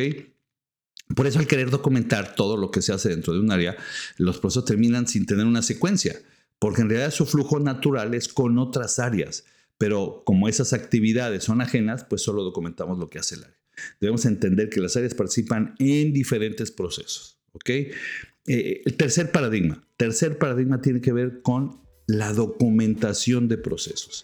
Por 1.13 1.27
eso 1.27 1.39
al 1.39 1.47
querer 1.47 1.69
documentar 1.69 2.35
todo 2.35 2.57
lo 2.57 2.71
que 2.71 2.81
se 2.81 2.93
hace 2.93 3.09
dentro 3.09 3.33
de 3.33 3.39
un 3.39 3.51
área, 3.51 3.75
los 4.17 4.39
procesos 4.39 4.65
terminan 4.65 5.07
sin 5.07 5.25
tener 5.25 5.45
una 5.45 5.61
secuencia, 5.61 6.15
porque 6.57 6.81
en 6.81 6.89
realidad 6.89 7.11
su 7.11 7.25
flujo 7.25 7.59
natural 7.59 8.13
es 8.13 8.27
con 8.27 8.57
otras 8.57 8.97
áreas, 8.97 9.45
pero 9.77 10.23
como 10.25 10.47
esas 10.47 10.73
actividades 10.73 11.43
son 11.43 11.61
ajenas, 11.61 12.05
pues 12.05 12.23
solo 12.23 12.43
documentamos 12.43 12.97
lo 12.97 13.09
que 13.09 13.19
hace 13.19 13.35
el 13.35 13.43
área. 13.43 13.57
Debemos 13.99 14.25
entender 14.25 14.69
que 14.69 14.79
las 14.79 14.95
áreas 14.95 15.13
participan 15.13 15.75
en 15.79 16.13
diferentes 16.13 16.71
procesos. 16.71 17.39
¿ok? 17.51 17.69
Eh, 17.69 18.81
el 18.85 18.95
tercer 18.95 19.31
paradigma. 19.31 19.83
Tercer 19.97 20.37
paradigma 20.37 20.81
tiene 20.81 21.01
que 21.01 21.11
ver 21.11 21.41
con 21.41 21.81
la 22.07 22.33
documentación 22.33 23.47
de 23.47 23.57
procesos. 23.57 24.23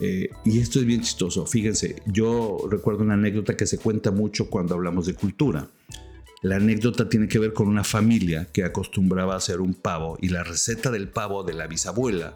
Eh, 0.00 0.30
y 0.44 0.60
esto 0.60 0.80
es 0.80 0.86
bien 0.86 1.02
chistoso. 1.02 1.46
Fíjense, 1.46 1.96
yo 2.06 2.58
recuerdo 2.70 3.02
una 3.02 3.14
anécdota 3.14 3.56
que 3.56 3.66
se 3.66 3.78
cuenta 3.78 4.10
mucho 4.10 4.48
cuando 4.48 4.74
hablamos 4.74 5.06
de 5.06 5.14
cultura. 5.14 5.68
La 6.42 6.56
anécdota 6.56 7.08
tiene 7.08 7.28
que 7.28 7.38
ver 7.38 7.52
con 7.52 7.68
una 7.68 7.84
familia 7.84 8.48
que 8.50 8.64
acostumbraba 8.64 9.34
a 9.34 9.38
hacer 9.38 9.60
un 9.60 9.74
pavo 9.74 10.16
y 10.20 10.28
la 10.30 10.42
receta 10.42 10.90
del 10.90 11.08
pavo 11.08 11.42
de 11.42 11.52
la 11.52 11.66
bisabuela 11.66 12.34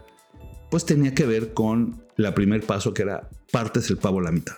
pues 0.69 0.85
tenía 0.85 1.13
que 1.15 1.25
ver 1.25 1.53
con 1.53 2.03
la 2.15 2.35
primer 2.35 2.61
paso 2.61 2.93
que 2.93 3.03
era 3.03 3.29
partes 3.51 3.89
el 3.89 3.97
pavo 3.97 4.19
a 4.19 4.23
la 4.23 4.31
mitad. 4.31 4.55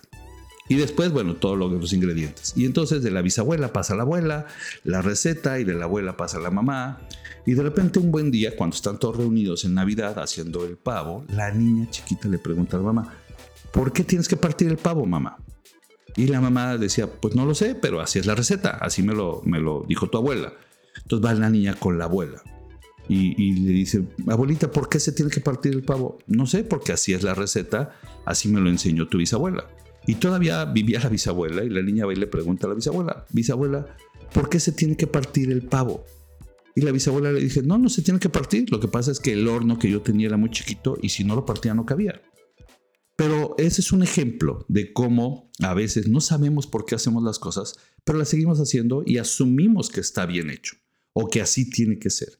Y 0.70 0.76
después, 0.76 1.12
bueno, 1.12 1.36
todos 1.36 1.58
los 1.58 1.94
ingredientes. 1.94 2.54
Y 2.58 2.66
entonces 2.66 3.02
de 3.02 3.12
la 3.12 3.22
bisabuela 3.22 3.72
pasa 3.72 3.96
la 3.96 4.02
abuela, 4.02 4.48
la 4.84 5.02
receta, 5.02 5.60
y 5.60 5.64
de 5.64 5.74
la 5.74 5.86
abuela 5.86 6.18
pasa 6.18 6.40
la 6.40 6.52
mamá. 6.52 7.00
Y 7.46 7.54
de 7.54 7.64
repente 7.64 8.00
un 8.00 8.12
buen 8.12 8.32
día, 8.32 8.56
cuando 8.58 8.76
están 8.76 9.00
todos 9.00 9.16
reunidos 9.16 9.64
en 9.64 9.76
Navidad 9.76 10.20
haciendo 10.20 10.66
el 10.66 10.76
pavo, 10.76 11.24
la 11.30 11.52
niña 11.52 11.90
chiquita 11.90 12.28
le 12.28 12.38
pregunta 12.38 12.76
a 12.76 12.82
la 12.82 12.86
mamá, 12.86 13.14
¿por 13.72 13.94
qué 13.94 14.04
tienes 14.04 14.28
que 14.28 14.36
partir 14.36 14.68
el 14.68 14.78
pavo, 14.78 15.06
mamá? 15.06 15.38
Y 16.17 16.27
la 16.27 16.41
mamá 16.41 16.77
decía, 16.77 17.08
pues 17.08 17.36
no 17.36 17.45
lo 17.45 17.53
sé, 17.53 17.75
pero 17.75 18.01
así 18.01 18.17
es 18.19 18.25
la 18.25 18.36
receta, 18.36 18.71
así 18.71 19.03
me 19.03 19.13
lo, 19.13 19.41
me 19.45 19.60
lo 19.60 19.86
dijo 19.88 20.10
tu 20.10 20.17
abuela. 20.17 20.51
Entonces 20.97 21.25
va 21.25 21.34
la 21.36 21.49
niña 21.49 21.75
con 21.75 21.97
la 21.97 22.06
abuela. 22.06 22.41
Y, 23.08 23.41
y, 23.41 23.60
le 23.60 23.71
dice, 23.71 24.03
abuelita, 24.27 24.69
¿por 24.71 24.89
qué 24.89 24.99
se 24.99 25.12
tiene 25.13 25.32
que 25.32 25.39
partir 25.39 25.73
el 25.73 25.84
pavo? 25.84 26.17
No 26.27 26.47
sé, 26.47 26.63
porque 26.63 26.91
así 26.91 27.13
es 27.13 27.23
la 27.23 27.36
receta, 27.36 27.95
así 28.25 28.49
me 28.49 28.60
lo 28.60 28.69
enseñó 28.69 29.08
tu 29.08 29.19
bisabuela. 29.19 29.69
Y 30.08 30.15
todavía 30.15 30.65
vivía 30.65 30.99
la 30.99 31.10
bisabuela 31.10 31.63
y 31.63 31.69
la 31.69 31.84
niña 31.84 32.06
va 32.06 32.13
y 32.13 32.15
le 32.15 32.27
pregunta 32.27 32.65
a 32.65 32.69
la 32.69 32.75
bisabuela, 32.75 33.25
bisabuela, 33.30 33.86
¿por 34.34 34.49
qué 34.49 34.60
se 34.60 34.71
tiene 34.71 34.97
que 34.97 35.06
partir 35.06 35.51
el 35.51 35.62
pavo? 35.62 36.03
Y 36.75 36.82
la 36.82 36.91
bisabuela 36.91 37.32
le 37.32 37.39
dice, 37.39 37.62
no, 37.62 37.77
no 37.77 37.89
se 37.89 38.01
tiene 38.01 38.19
que 38.19 38.30
partir. 38.30 38.71
Lo 38.71 38.80
que 38.80 38.88
pasa 38.88 39.12
es 39.12 39.19
que 39.19 39.34
el 39.34 39.47
horno 39.47 39.80
que 39.80 39.89
yo 39.89 40.01
tenía 40.01 40.27
era 40.27 40.38
muy 40.38 40.49
chiquito 40.49 40.97
y 41.01 41.10
si 41.10 41.23
no 41.23 41.36
lo 41.36 41.45
partía 41.45 41.73
no 41.73 41.86
cabía. 41.86 42.21
Pero 43.17 43.56
ese 43.58 43.82
es 43.82 43.91
un 43.91 44.03
ejemplo 44.03 44.63
de 44.69 44.93
cómo 44.93 45.51
a 45.60 45.73
veces 45.73 46.08
no 46.08 46.21
sabemos 46.21 46.67
por 46.67 46.86
qué 46.86 46.95
hacemos 46.95 47.23
las 47.23 47.39
cosas, 47.39 47.75
pero 48.06 48.19
las 48.19 48.30
seguimos 48.30 48.60
haciendo 48.60 49.03
y 49.06 49.17
asumimos 49.17 49.89
que 49.89 49.99
está 49.99 50.27
bien 50.27 50.51
hecho 50.51 50.77
o 51.13 51.27
que 51.27 51.41
así 51.41 51.67
tiene 51.69 51.97
que 51.97 52.12
ser. 52.12 52.39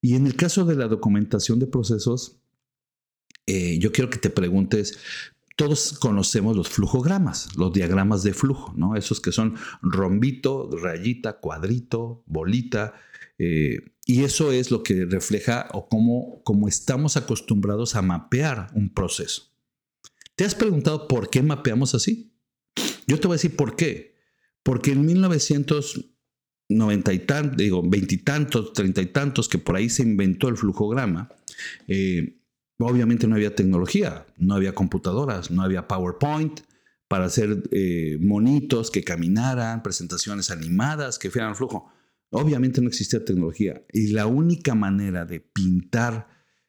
Y 0.00 0.14
en 0.14 0.26
el 0.26 0.34
caso 0.34 0.64
de 0.64 0.74
la 0.74 0.88
documentación 0.88 1.58
de 1.58 1.66
procesos, 1.66 2.38
eh, 3.46 3.78
yo 3.78 3.92
quiero 3.92 4.08
que 4.08 4.18
te 4.18 4.30
preguntes, 4.30 4.98
todos 5.54 5.98
conocemos 5.98 6.56
los 6.56 6.70
flujogramas, 6.70 7.54
los 7.54 7.74
diagramas 7.74 8.22
de 8.22 8.32
flujo, 8.32 8.72
¿no? 8.74 8.96
Esos 8.96 9.20
que 9.20 9.32
son 9.32 9.56
rombito, 9.82 10.70
rayita, 10.78 11.40
cuadrito, 11.40 12.22
bolita. 12.26 12.94
Eh, 13.38 13.80
y 14.06 14.24
eso 14.24 14.50
es 14.50 14.70
lo 14.70 14.82
que 14.82 15.04
refleja 15.04 15.68
o 15.72 15.88
cómo, 15.88 16.40
cómo 16.42 16.68
estamos 16.68 17.18
acostumbrados 17.18 17.96
a 17.96 18.02
mapear 18.02 18.68
un 18.74 18.94
proceso. 18.94 19.55
¿Te 20.36 20.44
has 20.44 20.54
preguntado 20.54 21.08
por 21.08 21.30
qué 21.30 21.42
mapeamos 21.42 21.94
así? 21.94 22.34
Yo 23.06 23.18
te 23.18 23.26
voy 23.26 23.34
a 23.34 23.38
decir 23.38 23.56
por 23.56 23.74
qué. 23.74 24.14
Porque 24.62 24.92
en 24.92 25.06
1990 25.06 27.12
y 27.12 27.18
tantos, 27.20 27.56
digo, 27.56 27.82
veintitantos, 27.82 28.72
treinta 28.72 29.02
y 29.02 29.06
tantos, 29.06 29.48
que 29.48 29.58
por 29.58 29.76
ahí 29.76 29.88
se 29.88 30.02
inventó 30.02 30.48
el 30.48 30.56
flujograma, 30.56 31.30
eh, 31.88 32.36
Obviamente 32.78 33.26
no 33.26 33.36
había 33.36 33.54
tecnología, 33.54 34.26
no 34.36 34.54
había 34.54 34.74
computadoras, 34.74 35.50
no 35.50 35.62
había 35.62 35.88
PowerPoint 35.88 36.60
para 37.08 37.24
hacer 37.24 37.62
eh, 37.70 38.18
monitos 38.20 38.90
que 38.90 39.02
caminaran, 39.02 39.82
presentaciones 39.82 40.50
animadas 40.50 41.18
que 41.18 41.30
fueran 41.30 41.56
flujo. 41.56 41.90
Obviamente 42.30 42.82
no 42.82 42.88
existía 42.88 43.24
tecnología 43.24 43.82
y 43.92 44.08
la 44.08 44.26
única 44.26 44.74
manera 44.74 45.24
de 45.24 45.40
pintar 45.40 46.28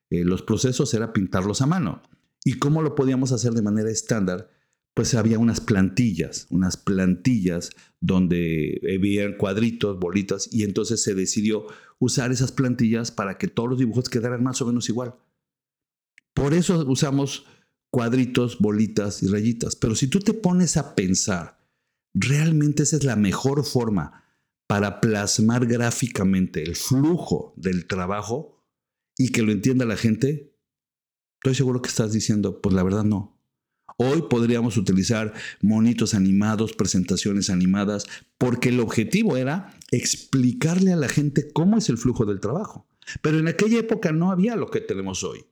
eh, 0.09 0.23
los 0.23 0.43
procesos 0.43 0.93
era 0.93 1.11
pintarlos 1.11 1.61
a 1.61 1.65
mano. 1.65 2.01
¿Y 2.47 2.59
cómo 2.59 2.81
lo 2.81 2.95
podíamos 2.95 3.33
hacer 3.33 3.51
de 3.51 3.61
manera 3.61 3.91
estándar? 3.91 4.49
Pues 4.93 5.15
había 5.15 5.37
unas 5.37 5.59
plantillas, 5.59 6.47
unas 6.49 6.77
plantillas 6.77 7.71
donde 7.99 8.79
había 8.95 9.37
cuadritos, 9.37 9.99
bolitas, 9.99 10.47
y 10.53 10.63
entonces 10.63 11.03
se 11.03 11.13
decidió 11.13 11.65
usar 11.99 12.31
esas 12.31 12.53
plantillas 12.53 13.11
para 13.11 13.37
que 13.37 13.49
todos 13.49 13.71
los 13.71 13.79
dibujos 13.79 14.07
quedaran 14.07 14.45
más 14.45 14.61
o 14.61 14.65
menos 14.65 14.87
igual. 14.87 15.15
Por 16.33 16.53
eso 16.53 16.85
usamos 16.87 17.45
cuadritos, 17.89 18.59
bolitas 18.59 19.21
y 19.23 19.27
rayitas. 19.27 19.75
Pero 19.75 19.93
si 19.93 20.07
tú 20.07 20.21
te 20.21 20.33
pones 20.33 20.77
a 20.77 20.95
pensar, 20.95 21.59
realmente 22.13 22.83
esa 22.83 22.95
es 22.95 23.03
la 23.03 23.17
mejor 23.17 23.65
forma 23.65 24.23
para 24.67 25.01
plasmar 25.01 25.65
gráficamente 25.65 26.63
el 26.63 26.77
flujo 26.77 27.53
del 27.57 27.87
trabajo 27.87 28.63
y 29.17 29.33
que 29.33 29.41
lo 29.41 29.51
entienda 29.51 29.83
la 29.83 29.97
gente, 29.97 30.56
estoy 31.37 31.55
seguro 31.55 31.81
que 31.81 31.89
estás 31.89 32.11
diciendo, 32.11 32.61
pues 32.61 32.75
la 32.75 32.83
verdad 32.83 33.03
no. 33.03 33.37
Hoy 33.97 34.23
podríamos 34.29 34.77
utilizar 34.77 35.33
monitos 35.61 36.13
animados, 36.13 36.73
presentaciones 36.73 37.49
animadas, 37.49 38.05
porque 38.37 38.69
el 38.69 38.79
objetivo 38.79 39.37
era 39.37 39.73
explicarle 39.91 40.93
a 40.93 40.97
la 40.97 41.09
gente 41.09 41.51
cómo 41.51 41.77
es 41.77 41.89
el 41.89 41.97
flujo 41.97 42.25
del 42.25 42.39
trabajo. 42.39 42.87
Pero 43.21 43.39
en 43.39 43.47
aquella 43.47 43.79
época 43.79 44.11
no 44.11 44.31
había 44.31 44.55
lo 44.55 44.69
que 44.69 44.81
tenemos 44.81 45.23
hoy. 45.23 45.45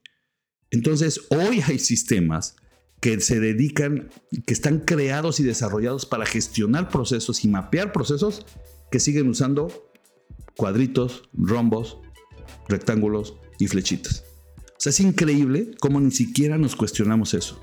Entonces, 0.70 1.22
hoy 1.30 1.60
hay 1.66 1.78
sistemas 1.78 2.56
que 3.00 3.20
se 3.20 3.40
dedican, 3.40 4.10
que 4.46 4.52
están 4.52 4.80
creados 4.80 5.40
y 5.40 5.42
desarrollados 5.42 6.06
para 6.06 6.26
gestionar 6.26 6.88
procesos 6.88 7.44
y 7.44 7.48
mapear 7.48 7.92
procesos 7.92 8.46
que 8.90 9.00
siguen 9.00 9.28
usando 9.28 9.90
cuadritos, 10.56 11.28
rombos, 11.32 11.98
rectángulos 12.68 13.34
y 13.58 13.66
flechitas. 13.66 14.25
O 14.76 14.80
sea, 14.80 14.90
es 14.90 15.00
increíble 15.00 15.70
cómo 15.80 16.00
ni 16.00 16.10
siquiera 16.10 16.58
nos 16.58 16.76
cuestionamos 16.76 17.34
eso. 17.34 17.60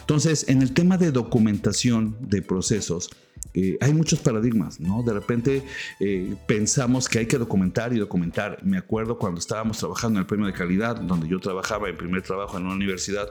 Entonces, 0.00 0.48
en 0.48 0.62
el 0.62 0.72
tema 0.72 0.98
de 0.98 1.12
documentación 1.12 2.16
de 2.20 2.42
procesos, 2.42 3.10
eh, 3.54 3.78
hay 3.80 3.94
muchos 3.94 4.18
paradigmas, 4.18 4.80
¿no? 4.80 5.02
De 5.02 5.12
repente 5.12 5.62
eh, 6.00 6.34
pensamos 6.46 7.08
que 7.08 7.20
hay 7.20 7.26
que 7.26 7.38
documentar 7.38 7.92
y 7.92 7.98
documentar. 7.98 8.58
Me 8.64 8.78
acuerdo 8.78 9.18
cuando 9.18 9.38
estábamos 9.38 9.78
trabajando 9.78 10.18
en 10.18 10.22
el 10.22 10.26
premio 10.26 10.46
de 10.46 10.52
calidad, 10.52 10.96
donde 10.96 11.28
yo 11.28 11.38
trabajaba 11.40 11.88
en 11.88 11.96
primer 11.96 12.22
trabajo 12.22 12.58
en 12.58 12.64
una 12.64 12.74
universidad, 12.74 13.28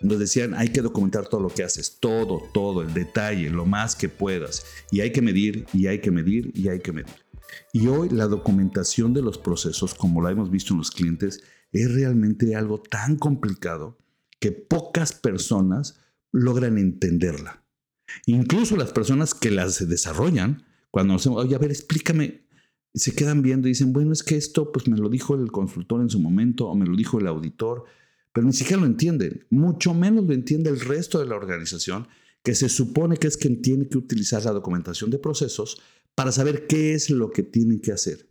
nos 0.00 0.18
decían 0.18 0.54
hay 0.54 0.68
que 0.68 0.82
documentar 0.82 1.26
todo 1.26 1.40
lo 1.40 1.48
que 1.48 1.64
haces, 1.64 1.96
todo, 1.98 2.42
todo, 2.52 2.82
el 2.82 2.92
detalle, 2.92 3.50
lo 3.50 3.64
más 3.64 3.96
que 3.96 4.08
puedas. 4.08 4.66
Y 4.90 5.00
hay 5.00 5.12
que 5.12 5.22
medir, 5.22 5.66
y 5.72 5.86
hay 5.86 6.00
que 6.00 6.10
medir, 6.10 6.50
y 6.54 6.68
hay 6.68 6.80
que 6.80 6.92
medir. 6.92 7.14
Y 7.72 7.86
hoy 7.86 8.08
la 8.10 8.26
documentación 8.26 9.14
de 9.14 9.22
los 9.22 9.38
procesos, 9.38 9.94
como 9.94 10.20
lo 10.20 10.28
hemos 10.28 10.50
visto 10.50 10.74
en 10.74 10.78
los 10.78 10.90
clientes, 10.90 11.42
es 11.82 11.92
realmente 11.92 12.54
algo 12.54 12.80
tan 12.80 13.16
complicado 13.16 13.98
que 14.40 14.52
pocas 14.52 15.12
personas 15.12 16.00
logran 16.32 16.78
entenderla. 16.78 17.64
Incluso 18.26 18.76
las 18.76 18.92
personas 18.92 19.34
que 19.34 19.50
las 19.50 19.88
desarrollan, 19.88 20.64
cuando 20.90 21.14
nos 21.14 21.26
oye, 21.26 21.54
a 21.54 21.58
ver, 21.58 21.70
explícame, 21.70 22.44
se 22.94 23.14
quedan 23.14 23.42
viendo 23.42 23.66
y 23.66 23.72
dicen, 23.72 23.92
bueno, 23.92 24.12
es 24.12 24.22
que 24.22 24.36
esto 24.36 24.70
pues 24.70 24.86
me 24.86 24.96
lo 24.96 25.08
dijo 25.08 25.34
el 25.34 25.50
consultor 25.50 26.00
en 26.00 26.10
su 26.10 26.20
momento 26.20 26.68
o 26.68 26.76
me 26.76 26.86
lo 26.86 26.96
dijo 26.96 27.18
el 27.18 27.26
auditor, 27.26 27.84
pero 28.32 28.46
ni 28.46 28.52
siquiera 28.52 28.80
lo 28.80 28.86
entienden, 28.86 29.46
mucho 29.50 29.94
menos 29.94 30.24
lo 30.24 30.32
entiende 30.32 30.70
el 30.70 30.80
resto 30.80 31.18
de 31.18 31.26
la 31.26 31.36
organización, 31.36 32.06
que 32.42 32.54
se 32.54 32.68
supone 32.68 33.16
que 33.16 33.26
es 33.26 33.36
quien 33.36 33.62
tiene 33.62 33.88
que 33.88 33.98
utilizar 33.98 34.44
la 34.44 34.52
documentación 34.52 35.10
de 35.10 35.18
procesos 35.18 35.80
para 36.14 36.30
saber 36.30 36.66
qué 36.66 36.94
es 36.94 37.10
lo 37.10 37.30
que 37.30 37.42
tienen 37.42 37.80
que 37.80 37.92
hacer. 37.92 38.28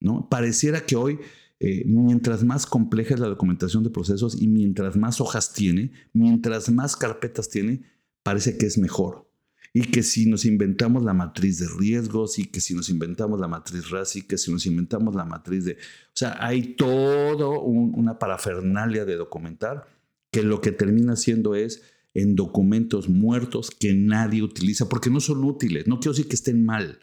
¿no? 0.00 0.28
Pareciera 0.28 0.84
que 0.84 0.96
hoy, 0.96 1.18
eh, 1.64 1.84
mientras 1.86 2.42
más 2.42 2.66
compleja 2.66 3.14
es 3.14 3.20
la 3.20 3.28
documentación 3.28 3.84
de 3.84 3.90
procesos 3.90 4.34
y 4.42 4.48
mientras 4.48 4.96
más 4.96 5.20
hojas 5.20 5.52
tiene, 5.52 5.92
mientras 6.12 6.68
más 6.72 6.96
carpetas 6.96 7.50
tiene, 7.50 7.82
parece 8.24 8.58
que 8.58 8.66
es 8.66 8.78
mejor. 8.78 9.30
Y 9.72 9.82
que 9.82 10.02
si 10.02 10.28
nos 10.28 10.44
inventamos 10.44 11.04
la 11.04 11.14
matriz 11.14 11.60
de 11.60 11.68
riesgos 11.78 12.40
y 12.40 12.46
que 12.46 12.60
si 12.60 12.74
nos 12.74 12.88
inventamos 12.88 13.38
la 13.38 13.46
matriz 13.46 13.90
RASI, 13.90 14.22
que 14.22 14.38
si 14.38 14.50
nos 14.50 14.66
inventamos 14.66 15.14
la 15.14 15.24
matriz 15.24 15.64
de... 15.64 15.74
O 15.74 16.14
sea, 16.14 16.36
hay 16.44 16.74
todo 16.74 17.60
una 17.60 18.18
parafernalia 18.18 19.04
de 19.04 19.14
documentar 19.14 19.86
que 20.32 20.42
lo 20.42 20.60
que 20.60 20.72
termina 20.72 21.14
siendo 21.14 21.54
es 21.54 21.84
en 22.12 22.34
documentos 22.34 23.08
muertos 23.08 23.70
que 23.70 23.94
nadie 23.94 24.42
utiliza, 24.42 24.88
porque 24.88 25.10
no 25.10 25.20
son 25.20 25.44
útiles. 25.44 25.86
No 25.86 26.00
quiero 26.00 26.12
decir 26.12 26.26
que 26.26 26.34
estén 26.34 26.66
mal. 26.66 26.98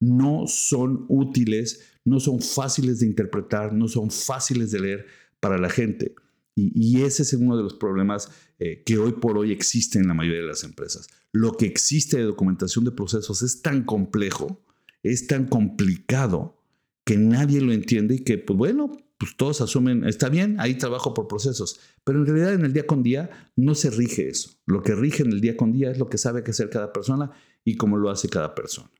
No 0.00 0.48
son 0.48 1.06
útiles, 1.08 1.91
no 2.04 2.20
son 2.20 2.40
fáciles 2.40 3.00
de 3.00 3.06
interpretar, 3.06 3.72
no 3.72 3.88
son 3.88 4.10
fáciles 4.10 4.70
de 4.70 4.80
leer 4.80 5.06
para 5.40 5.58
la 5.58 5.70
gente. 5.70 6.14
Y, 6.54 7.00
ese 7.00 7.22
es 7.22 7.32
uno 7.32 7.56
de 7.56 7.62
los 7.62 7.74
problemas 7.74 8.30
eh, 8.58 8.82
que 8.84 8.98
hoy 8.98 9.12
por 9.12 9.38
hoy 9.38 9.52
existen 9.52 10.02
en 10.02 10.08
la 10.08 10.14
mayoría 10.14 10.42
de 10.42 10.48
las 10.48 10.64
empresas. 10.64 11.08
Lo 11.32 11.52
que 11.52 11.64
existe 11.64 12.18
de 12.18 12.24
documentación 12.24 12.84
de 12.84 12.90
procesos 12.90 13.40
es 13.40 13.62
tan 13.62 13.84
complejo, 13.84 14.60
es 15.02 15.26
tan 15.26 15.46
complicado, 15.46 16.62
que 17.04 17.16
nadie 17.16 17.60
lo 17.60 17.72
entiende 17.72 18.16
y 18.16 18.18
que, 18.20 18.38
pues 18.38 18.56
bueno, 18.56 18.92
pues 19.18 19.36
todos 19.36 19.60
asumen, 19.60 20.04
está 20.04 20.28
bien, 20.28 20.56
ahí 20.58 20.74
trabajo 20.74 21.14
por 21.14 21.28
procesos, 21.28 21.80
pero 22.04 22.20
en 22.20 22.26
realidad 22.26 22.54
en 22.54 22.64
el 22.64 22.72
día 22.72 22.86
con 22.86 23.02
día 23.02 23.30
no 23.56 23.74
se 23.74 23.90
rige 23.90 24.28
eso. 24.28 24.50
Lo 24.66 24.82
que 24.82 24.94
rige 24.94 25.22
en 25.22 25.32
el 25.32 25.40
día 25.40 25.56
con 25.56 25.72
día 25.72 25.90
es 25.90 25.98
lo 25.98 26.08
que 26.08 26.18
sabe 26.18 26.42
hacer 26.46 26.70
cada 26.70 26.92
persona 26.92 27.30
y 27.64 27.76
cómo 27.76 27.96
lo 27.96 28.10
hace 28.10 28.28
cada 28.28 28.54
persona. 28.54 28.90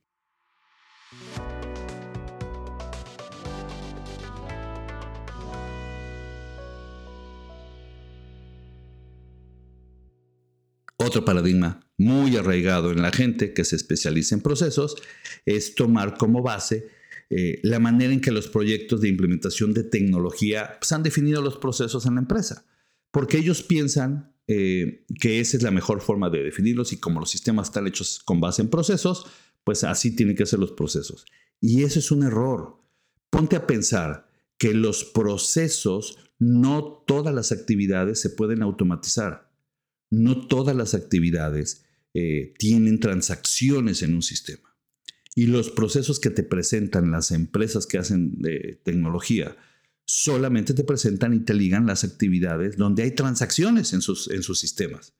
Otro 11.13 11.27
paradigma 11.27 11.79
muy 11.99 12.39
arraigado 12.39 12.91
en 12.91 13.03
la 13.03 13.13
gente 13.13 13.53
que 13.53 13.67
se 13.67 13.77
especializa 13.77 14.35
en 14.35 14.41
procesos 14.41 14.97
es 15.45 15.75
tomar 15.75 16.17
como 16.17 16.41
base 16.41 16.89
eh, 17.29 17.61
la 17.63 17.79
manera 17.79 18.15
en 18.15 18.23
que 18.23 18.31
los 18.31 18.49
proyectos 18.49 19.03
de 19.03 19.11
implementación 19.11 19.75
de 19.75 19.85
tecnología 19.85 20.79
pues, 20.81 20.91
han 20.91 21.03
definido 21.03 21.43
los 21.43 21.59
procesos 21.59 22.07
en 22.07 22.15
la 22.15 22.23
empresa, 22.23 22.65
porque 23.11 23.37
ellos 23.37 23.63
piensan 23.63 24.35
eh, 24.47 25.05
que 25.21 25.41
esa 25.41 25.59
es 25.59 25.63
la 25.63 25.71
mejor 25.71 26.01
forma 26.01 26.31
de 26.31 26.43
definirlos 26.43 26.95
y 26.95 26.97
como 26.97 27.21
los 27.21 27.31
sistemas 27.31 27.69
están 27.69 27.87
hechos 27.87 28.23
con 28.25 28.41
base 28.41 28.63
en 28.63 28.71
procesos, 28.71 29.27
pues 29.65 29.85
así 29.85 30.17
tienen 30.17 30.35
que 30.35 30.47
ser 30.47 30.61
los 30.61 30.73
procesos. 30.73 31.27
Y 31.61 31.83
eso 31.83 31.99
es 31.99 32.11
un 32.11 32.23
error. 32.23 32.79
Ponte 33.29 33.57
a 33.57 33.67
pensar 33.67 34.31
que 34.57 34.73
los 34.73 35.05
procesos, 35.05 36.17
no 36.39 37.05
todas 37.07 37.35
las 37.35 37.53
actividades 37.53 38.19
se 38.19 38.31
pueden 38.31 38.63
automatizar 38.63 39.52
no 40.13 40.47
todas 40.47 40.77
las 40.77 40.93
actividades 40.93 41.87
eh, 42.13 42.53
tienen 42.59 43.01
transacciones 43.01 44.03
en 44.03 44.15
un 44.15 44.23
sistema. 44.23 44.77
Y 45.35 45.47
los 45.47 45.71
procesos 45.71 46.21
que 46.21 46.29
te 46.29 46.43
presentan 46.43 47.11
las 47.11 47.31
empresas 47.31 47.87
que 47.87 47.97
hacen 47.97 48.43
de 48.43 48.79
tecnología 48.85 49.57
solamente 50.05 50.75
te 50.75 50.85
presentan 50.85 51.33
y 51.33 51.41
te 51.41 51.55
ligan 51.55 51.87
las 51.87 52.05
actividades 52.05 52.77
donde 52.77 53.05
hay 53.05 53.13
transacciones 53.13 53.95
en 53.95 54.03
sus, 54.03 54.31
en 54.31 54.43
sus 54.43 54.61
sistemas. 54.61 55.15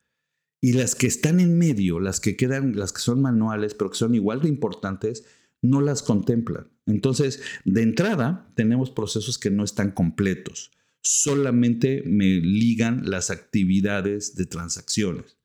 Y 0.61 0.75
las 0.75 0.95
que 0.95 1.07
están 1.07 1.41
en 1.41 1.57
medio, 1.57 1.99
las 1.99 2.21
que 2.21 2.37
quedan, 2.37 2.77
las 2.77 2.93
que 2.93 3.01
son 3.01 3.23
manuales, 3.23 3.73
pero 3.73 3.91
que 3.91 3.97
son 3.97 4.15
igual 4.15 4.43
de 4.43 4.51
importantes, 4.51 5.25
no 5.63 5.81
las 5.81 6.03
contemplan. 6.03 6.69
Entonces, 6.85 7.41
de 7.65 7.81
entrada, 7.81 8.53
tenemos 8.57 8.91
procesos 8.91 9.39
que 9.39 9.51
no 9.51 9.65
están 9.65 9.91
completos 9.93 10.71
solamente 11.03 12.03
me 12.07 12.27
ligan 12.41 13.11
las 13.11 13.31
actividades 13.31 14.35
de 14.37 14.47
transacciones. 14.47 15.37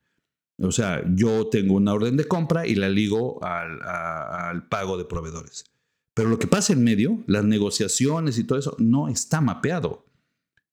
O 0.59 0.71
sea, 0.71 1.03
yo 1.13 1.47
tengo 1.47 1.75
una 1.75 1.93
orden 1.93 2.17
de 2.17 2.27
compra 2.27 2.65
y 2.65 2.75
la 2.75 2.89
ligo 2.89 3.43
al, 3.43 4.67
pago 4.69 4.97
de 4.97 5.05
proveedores. 5.05 5.65
Pero 6.13 6.29
lo 6.29 6.39
que 6.39 6.47
pasa 6.47 6.73
en 6.73 6.83
medio, 6.83 7.23
las 7.27 7.43
negociaciones 7.43 8.37
y 8.39 8.43
todo 8.43 8.57
eso, 8.57 8.75
no 8.79 9.07
está 9.07 9.39
mapeado. 9.39 10.05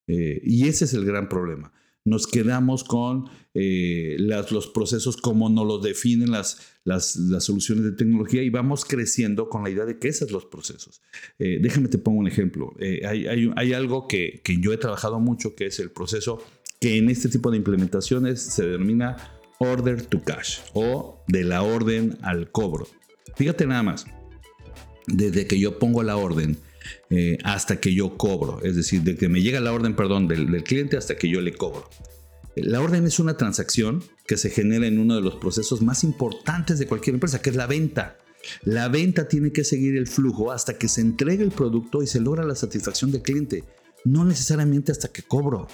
Eh, 0.07 0.41
y 0.43 0.69
ese 0.69 0.87
es 0.87 0.95
el 0.95 1.05
gran 1.05 1.29
problema 1.29 1.73
nos 2.05 2.27
quedamos 2.27 2.85
con 2.85 3.31
eh, 3.55 4.17
los 4.19 4.67
procesos 4.69 5.17
como 5.17 5.49
nos 5.49 5.67
los 5.67 5.83
definen 5.83 6.31
las, 6.31 6.79
las, 6.85 7.17
soluciones 7.41 7.85
de 7.85 7.93
tecnología 7.93 8.43
y 8.43 8.51
vamos 8.51 8.85
creciendo 8.85 9.49
con 9.49 9.65
la 9.65 9.71
idea 9.71 9.85
de 9.85 9.99
que 9.99 10.09
esos 10.09 10.29
son 10.29 10.35
los 10.35 10.45
procesos. 10.45 11.03
Eh, 11.39 11.59
déjame 11.61 11.89
te 11.89 11.99
pongo 11.99 12.19
un 12.19 12.27
ejemplo. 12.27 12.75
Eh, 12.79 13.03
hay, 13.07 13.73
algo 13.73 14.07
que, 14.07 14.43
que, 14.45 14.59
yo 14.61 14.73
he 14.73 14.77
trabajado 14.77 15.19
mucho, 15.19 15.55
que 15.55 15.67
es 15.67 15.79
el 15.81 15.91
proceso 15.91 16.45
que 16.81 16.99
en 16.99 17.09
este 17.09 17.29
tipo 17.29 17.51
de 17.51 17.57
implementaciones 17.57 18.43
se 18.43 18.67
denomina 18.67 19.17
order 19.59 20.05
to 20.05 20.23
cash 20.23 20.59
o 20.75 21.25
de 21.29 21.45
la 21.45 21.63
orden 21.63 22.19
al 22.23 22.51
cobro. 22.51 22.87
Fíjate 23.37 23.67
nada 23.67 23.83
más, 23.83 24.07
desde 25.07 25.47
que 25.47 25.59
yo 25.59 25.79
pongo 25.79 26.03
la 26.03 26.17
orden, 26.17 26.59
eh, 27.11 27.39
hasta 27.45 27.81
que 27.81 27.95
yo 27.95 28.17
cobro, 28.17 28.63
es 28.63 28.77
decir, 28.77 29.03
de 29.03 29.17
que 29.17 29.29
me 29.29 29.43
llega 29.43 29.61
la 29.61 29.73
orden, 29.73 29.97
perdón, 29.97 30.29
del, 30.29 30.63
cliente 30.65 30.97
hasta 30.97 31.17
que 31.17 31.29
yo 31.29 31.41
le 31.41 31.53
cobro. 31.53 31.89
La 32.57 32.81
orden 32.81 33.05
es 33.07 33.19
una 33.19 33.37
transacción 33.37 34.03
que 34.27 34.37
se 34.37 34.51
genera 34.51 34.87
en 34.87 34.99
uno 34.99 35.17
de 35.17 35.23
los 35.23 35.37
procesos 35.37 35.83
más 35.83 36.05
importantes 36.05 36.79
de 36.79 36.87
cualquier 36.87 37.15
empresa, 37.15 37.43
que 37.43 37.51
es 37.51 37.57
la 37.57 37.67
venta. 37.67 38.17
La 38.63 38.89
venta 38.89 39.27
tiene 39.27 39.53
que 39.53 39.65
seguir 39.65 39.97
el 39.97 40.07
flujo 40.07 40.53
hasta 40.53 40.79
que 40.79 40.89
se 40.89 41.01
entregue 41.01 41.43
el 41.43 41.51
producto 41.51 42.03
y 42.03 42.07
se 42.07 42.21
logra 42.21 42.45
la 42.45 42.55
satisfacción 42.55 43.11
del 43.11 43.23
cliente, 43.23 43.65
no 44.05 44.25
necesariamente 44.25 44.93
hasta 44.93 45.09
que 45.09 45.23
cobro. 45.23 45.67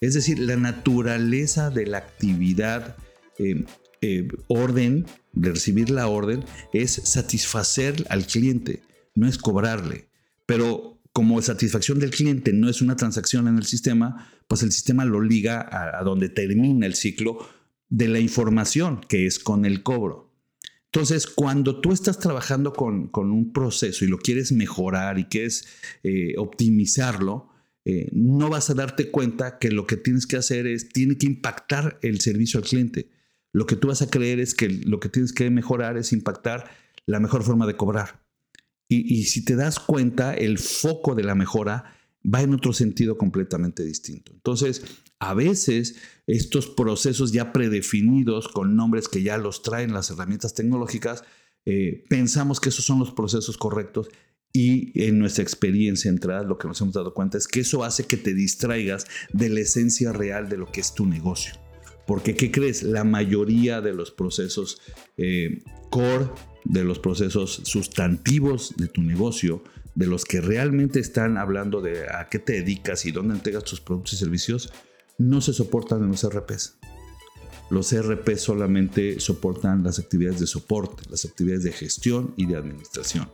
Es 0.00 0.14
decir, 0.14 0.38
la 0.38 0.56
naturaleza 0.56 1.70
de 1.70 1.86
la 1.86 1.98
actividad 1.98 2.96
eh, 3.38 3.64
eh, 4.00 4.28
orden, 4.48 5.06
de 5.32 5.50
recibir 5.50 5.88
la 5.88 6.08
orden, 6.08 6.44
es 6.72 6.92
satisfacer 6.92 8.04
al 8.10 8.26
cliente, 8.26 8.82
no 9.14 9.26
es 9.26 9.38
cobrarle. 9.38 10.08
Pero 10.46 11.00
como 11.12 11.40
satisfacción 11.42 12.00
del 12.00 12.10
cliente 12.10 12.52
no 12.52 12.68
es 12.68 12.82
una 12.82 12.96
transacción 12.96 13.46
en 13.46 13.56
el 13.56 13.64
sistema, 13.64 14.28
pues 14.48 14.62
el 14.62 14.72
sistema 14.72 15.04
lo 15.04 15.20
liga 15.20 15.68
a, 15.70 16.02
donde 16.02 16.28
termina 16.28 16.86
el 16.86 16.94
ciclo 16.94 17.38
de 17.88 18.08
la 18.08 18.18
información, 18.18 19.00
que 19.08 19.26
es 19.26 19.38
con 19.38 19.64
el 19.64 19.82
cobro. 19.82 20.32
Entonces, 20.86 21.26
cuando 21.26 21.80
tú 21.80 21.92
estás 21.92 22.18
trabajando 22.18 22.72
con, 22.72 23.10
un 23.14 23.52
proceso 23.52 24.04
y 24.04 24.08
lo 24.08 24.18
quieres 24.18 24.52
mejorar 24.52 25.18
y 25.18 25.24
quieres 25.24 25.66
eh, 26.02 26.34
optimizarlo, 26.36 27.50
eh, 27.84 28.08
no 28.12 28.48
vas 28.48 28.70
a 28.70 28.74
darte 28.74 29.10
cuenta 29.10 29.58
que 29.58 29.70
lo 29.70 29.86
que 29.86 29.96
tienes 29.96 30.26
que 30.26 30.36
hacer 30.36 30.66
es, 30.66 30.88
tiene 30.88 31.16
que 31.16 31.26
impactar 31.26 31.98
el 32.02 32.20
servicio 32.20 32.58
al 32.58 32.66
cliente. 32.66 33.10
Lo 33.52 33.66
que 33.66 33.76
tú 33.76 33.88
vas 33.88 34.02
a 34.02 34.10
creer 34.10 34.40
es 34.40 34.54
que 34.54 34.68
lo 34.68 34.98
que 34.98 35.08
tienes 35.08 35.32
que 35.32 35.48
mejorar 35.50 35.96
es 35.96 36.12
impactar 36.12 36.70
la 37.06 37.20
mejor 37.20 37.44
forma 37.44 37.66
de 37.66 37.76
cobrar. 37.76 38.23
Y, 38.88 39.24
si 39.24 39.44
te 39.44 39.56
das 39.56 39.80
cuenta, 39.80 40.34
el 40.34 40.58
foco 40.58 41.14
de 41.14 41.24
la 41.24 41.34
mejora 41.34 41.96
va 42.22 42.42
en 42.42 42.54
otro 42.54 42.72
sentido 42.72 43.18
completamente 43.18 43.82
distinto. 43.82 44.32
Entonces, 44.32 44.84
a 45.18 45.34
veces 45.34 45.96
estos 46.26 46.68
procesos 46.68 47.32
ya 47.32 47.52
predefinidos 47.52 48.48
con 48.48 48.76
nombres 48.76 49.08
que 49.08 49.22
ya 49.22 49.36
los 49.38 49.62
traen 49.62 49.92
las 49.92 50.10
herramientas 50.10 50.54
tecnológicas, 50.54 51.24
eh, 51.64 52.04
pensamos 52.08 52.60
que 52.60 52.68
esos 52.68 52.84
son 52.84 52.98
los 52.98 53.12
procesos 53.12 53.56
correctos 53.56 54.08
y 54.52 54.92
en 55.02 55.18
nuestra 55.18 55.42
experiencia 55.42 56.08
entrada 56.08 56.44
lo 56.44 56.58
que 56.58 56.68
nos 56.68 56.80
hemos 56.80 56.94
dado 56.94 57.12
cuenta 57.12 57.38
es 57.38 57.48
que 57.48 57.60
eso 57.60 57.82
hace 57.82 58.04
que 58.04 58.16
te 58.16 58.34
distraigas 58.34 59.06
de 59.32 59.48
la 59.48 59.60
esencia 59.60 60.12
real 60.12 60.48
de 60.48 60.58
lo 60.58 60.70
que 60.70 60.80
es 60.80 60.94
tu 60.94 61.06
negocio. 61.06 61.63
Porque, 62.06 62.34
¿qué 62.34 62.50
crees? 62.50 62.82
La 62.82 63.04
mayoría 63.04 63.80
de 63.80 63.94
los 63.94 64.10
procesos 64.10 64.80
eh, 65.16 65.62
core 65.90 66.28
de 66.64 66.82
los 66.82 66.98
procesos 66.98 67.60
sustantivos 67.64 68.74
de 68.76 68.88
tu 68.88 69.02
negocio, 69.02 69.62
de 69.94 70.06
los 70.06 70.24
que 70.24 70.40
realmente 70.40 70.98
están 70.98 71.36
hablando 71.36 71.80
de 71.80 72.08
a 72.08 72.28
qué 72.30 72.38
te 72.38 72.54
dedicas 72.54 73.06
y 73.06 73.12
dónde 73.12 73.34
entregas 73.34 73.64
tus 73.64 73.80
productos 73.80 74.14
y 74.14 74.16
servicios, 74.16 74.72
no 75.18 75.40
se 75.40 75.52
soportan 75.52 76.02
en 76.02 76.10
los 76.10 76.28
RPs. 76.28 76.78
Los 77.70 77.94
RP 77.94 78.36
solamente 78.36 79.20
soportan 79.20 79.82
las 79.84 79.98
actividades 79.98 80.40
de 80.40 80.46
soporte, 80.46 81.04
las 81.08 81.24
actividades 81.24 81.64
de 81.64 81.72
gestión 81.72 82.34
y 82.36 82.46
de 82.46 82.56
administración. 82.56 83.30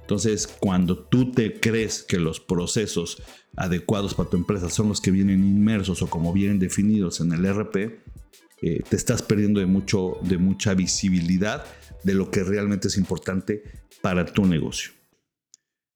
Entonces, 0.00 0.46
cuando 0.46 0.98
tú 0.98 1.32
te 1.32 1.60
crees 1.60 2.02
que 2.02 2.18
los 2.18 2.40
procesos 2.40 3.22
adecuados 3.56 4.14
para 4.14 4.30
tu 4.30 4.36
empresa 4.36 4.70
son 4.70 4.88
los 4.88 5.00
que 5.00 5.10
vienen 5.10 5.44
inmersos 5.44 6.02
o 6.02 6.08
como 6.08 6.32
vienen 6.32 6.58
definidos 6.58 7.20
en 7.20 7.32
el 7.32 7.44
RP, 7.46 8.00
eh, 8.62 8.82
te 8.88 8.96
estás 8.96 9.22
perdiendo 9.22 9.60
de, 9.60 9.66
mucho, 9.66 10.18
de 10.22 10.38
mucha 10.38 10.74
visibilidad 10.74 11.64
de 12.04 12.14
lo 12.14 12.30
que 12.30 12.44
realmente 12.44 12.88
es 12.88 12.96
importante 12.96 13.62
para 14.00 14.24
tu 14.24 14.46
negocio. 14.46 14.92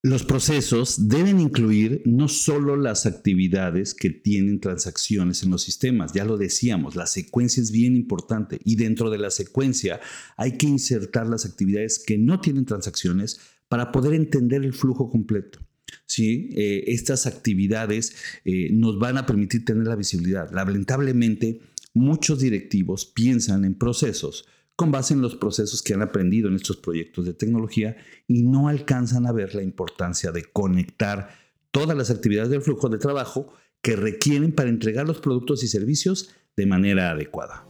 Los 0.03 0.23
procesos 0.23 1.09
deben 1.09 1.41
incluir 1.41 2.03
no 2.05 2.29
solo 2.29 2.77
las 2.77 3.07
actividades 3.07 3.93
que 3.93 4.11
tienen 4.11 4.61
transacciones 4.61 5.43
en 5.43 5.51
los 5.51 5.63
sistemas, 5.63 6.13
ya 6.13 6.25
lo 6.25 6.37
decíamos, 6.37 6.95
la 6.95 7.07
secuencia 7.07 7.61
es 7.61 7.73
bien 7.73 7.97
importante 7.97 8.61
y 8.65 8.77
dentro 8.77 9.11
de 9.11 9.19
la 9.19 9.31
secuencia 9.31 10.01
hay 10.37 10.59
que 10.59 10.69
insertar 10.69 11.27
las 11.27 11.45
actividades 11.45 11.99
que 11.99 12.19
no 12.19 12.41
tienen 12.41 12.67
transacciones 12.67 13.41
para 13.69 13.93
poder 13.93 14.15
entender 14.15 14.65
el 14.65 14.73
flujo 14.73 15.11
completo. 15.11 15.61
¿sí? 16.07 16.51
Eh, 16.57 16.85
estas 16.89 17.27
actividades 17.27 18.15
eh, 18.45 18.71
nos 18.73 18.99
van 18.99 19.19
a 19.19 19.27
permitir 19.27 19.65
tener 19.65 19.87
la 19.87 19.97
visibilidad. 19.97 20.51
Lamentablemente, 20.53 21.61
muchos 21.95 22.41
directivos 22.41 23.07
piensan 23.07 23.65
en 23.65 23.75
procesos 23.75 24.47
con 24.77 24.93
base 24.93 25.15
en 25.15 25.23
los 25.23 25.37
procesos 25.37 25.83
que 25.83 25.95
han 25.95 26.03
aprendido 26.03 26.49
en 26.49 26.55
estos 26.55 26.77
proyectos 26.77 27.25
de 27.25 27.33
tecnología 27.33 27.97
y 28.29 28.43
no 28.43 28.69
alcanzan 28.69 29.27
a 29.27 29.33
ver 29.33 29.55
la 29.55 29.63
importancia 29.63 30.33
de 30.33 30.45
conectar 30.45 31.31
todas 31.71 31.97
las 31.97 32.11
actividades 32.11 32.51
del 32.51 32.61
flujo 32.61 32.91
de 32.91 32.99
trabajo 32.99 33.53
que 33.81 33.97
requieren 33.97 34.53
para 34.53 34.69
entregar 34.69 35.07
los 35.07 35.19
productos 35.19 35.65
y 35.65 35.69
servicios 35.69 36.31
de 36.57 36.67
manera 36.67 37.11
adecuada. 37.11 37.65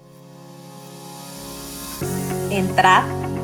En 2.57 2.75
TRAD, 2.75 3.03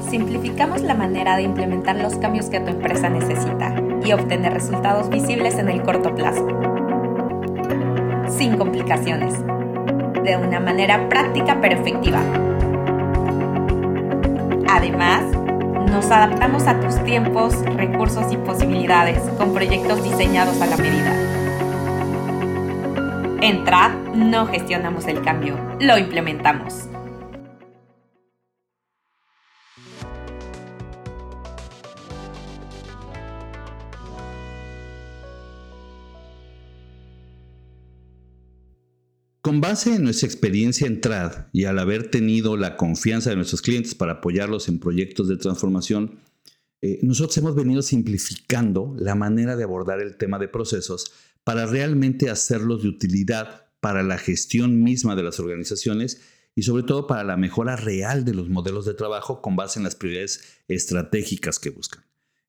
simplificamos 0.08 0.80
la 0.80 0.94
manera 0.94 1.36
de 1.36 1.42
implementar 1.42 1.96
los 1.96 2.16
cambios 2.16 2.46
que 2.46 2.60
tu 2.60 2.70
empresa 2.70 3.10
necesita 3.10 3.74
y 4.02 4.10
obtener 4.14 4.54
resultados 4.54 5.10
visibles 5.10 5.56
en 5.56 5.68
el 5.68 5.82
corto 5.82 6.14
plazo. 6.14 6.48
Sin 8.30 8.56
complicaciones. 8.56 9.34
De 10.24 10.38
una 10.38 10.60
manera 10.60 11.10
práctica 11.10 11.58
pero 11.60 11.78
efectiva. 11.78 12.20
Además, 14.70 15.24
nos 15.90 16.10
adaptamos 16.10 16.66
a 16.66 16.80
tus 16.80 16.96
tiempos, 17.04 17.54
recursos 17.76 18.32
y 18.32 18.38
posibilidades 18.38 19.20
con 19.36 19.52
proyectos 19.52 20.02
diseñados 20.02 20.58
a 20.62 20.66
la 20.68 20.76
medida. 20.78 21.12
En 23.42 23.62
TRAD 23.66 23.92
no 24.14 24.46
gestionamos 24.46 25.06
el 25.06 25.20
cambio, 25.20 25.58
lo 25.80 25.98
implementamos. 25.98 26.88
Con 39.52 39.60
base 39.60 39.96
en 39.96 40.04
nuestra 40.04 40.26
experiencia 40.26 40.86
en 40.86 41.02
TRAD 41.02 41.48
y 41.52 41.64
al 41.64 41.78
haber 41.78 42.10
tenido 42.10 42.56
la 42.56 42.78
confianza 42.78 43.28
de 43.28 43.36
nuestros 43.36 43.60
clientes 43.60 43.94
para 43.94 44.12
apoyarlos 44.12 44.66
en 44.66 44.78
proyectos 44.78 45.28
de 45.28 45.36
transformación, 45.36 46.20
eh, 46.80 47.00
nosotros 47.02 47.36
hemos 47.36 47.54
venido 47.54 47.82
simplificando 47.82 48.96
la 48.98 49.14
manera 49.14 49.54
de 49.54 49.64
abordar 49.64 50.00
el 50.00 50.16
tema 50.16 50.38
de 50.38 50.48
procesos 50.48 51.12
para 51.44 51.66
realmente 51.66 52.30
hacerlos 52.30 52.82
de 52.82 52.88
utilidad 52.88 53.66
para 53.80 54.02
la 54.02 54.16
gestión 54.16 54.82
misma 54.82 55.16
de 55.16 55.24
las 55.24 55.38
organizaciones 55.38 56.22
y 56.54 56.62
sobre 56.62 56.84
todo 56.84 57.06
para 57.06 57.22
la 57.22 57.36
mejora 57.36 57.76
real 57.76 58.24
de 58.24 58.32
los 58.32 58.48
modelos 58.48 58.86
de 58.86 58.94
trabajo 58.94 59.42
con 59.42 59.54
base 59.54 59.78
en 59.78 59.84
las 59.84 59.96
prioridades 59.96 60.62
estratégicas 60.66 61.58
que 61.58 61.68
buscan. 61.68 62.02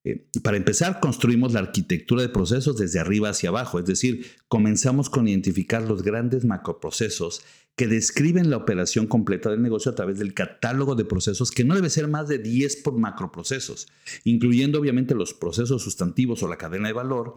Eh, 0.05 0.27
para 0.43 0.57
empezar, 0.57 0.99
construimos 0.99 1.53
la 1.53 1.61
arquitectura 1.61 2.21
de 2.21 2.29
procesos 2.29 2.77
desde 2.77 2.99
arriba 2.99 3.29
hacia 3.29 3.49
abajo, 3.49 3.79
es 3.79 3.85
decir, 3.85 4.25
comenzamos 4.49 5.09
con 5.09 5.27
identificar 5.27 5.81
los 5.81 6.03
grandes 6.03 6.43
macroprocesos 6.43 7.41
que 7.75 7.87
describen 7.87 8.49
la 8.49 8.57
operación 8.57 9.07
completa 9.07 9.49
del 9.49 9.61
negocio 9.61 9.91
a 9.91 9.95
través 9.95 10.19
del 10.19 10.33
catálogo 10.33 10.95
de 10.95 11.05
procesos, 11.05 11.51
que 11.51 11.63
no 11.63 11.73
debe 11.73 11.89
ser 11.89 12.07
más 12.07 12.27
de 12.27 12.37
10 12.37 12.77
por 12.77 12.97
macroprocesos, 12.97 13.87
incluyendo 14.25 14.79
obviamente 14.79 15.15
los 15.15 15.33
procesos 15.33 15.81
sustantivos 15.81 16.43
o 16.43 16.47
la 16.47 16.57
cadena 16.57 16.89
de 16.89 16.93
valor, 16.93 17.35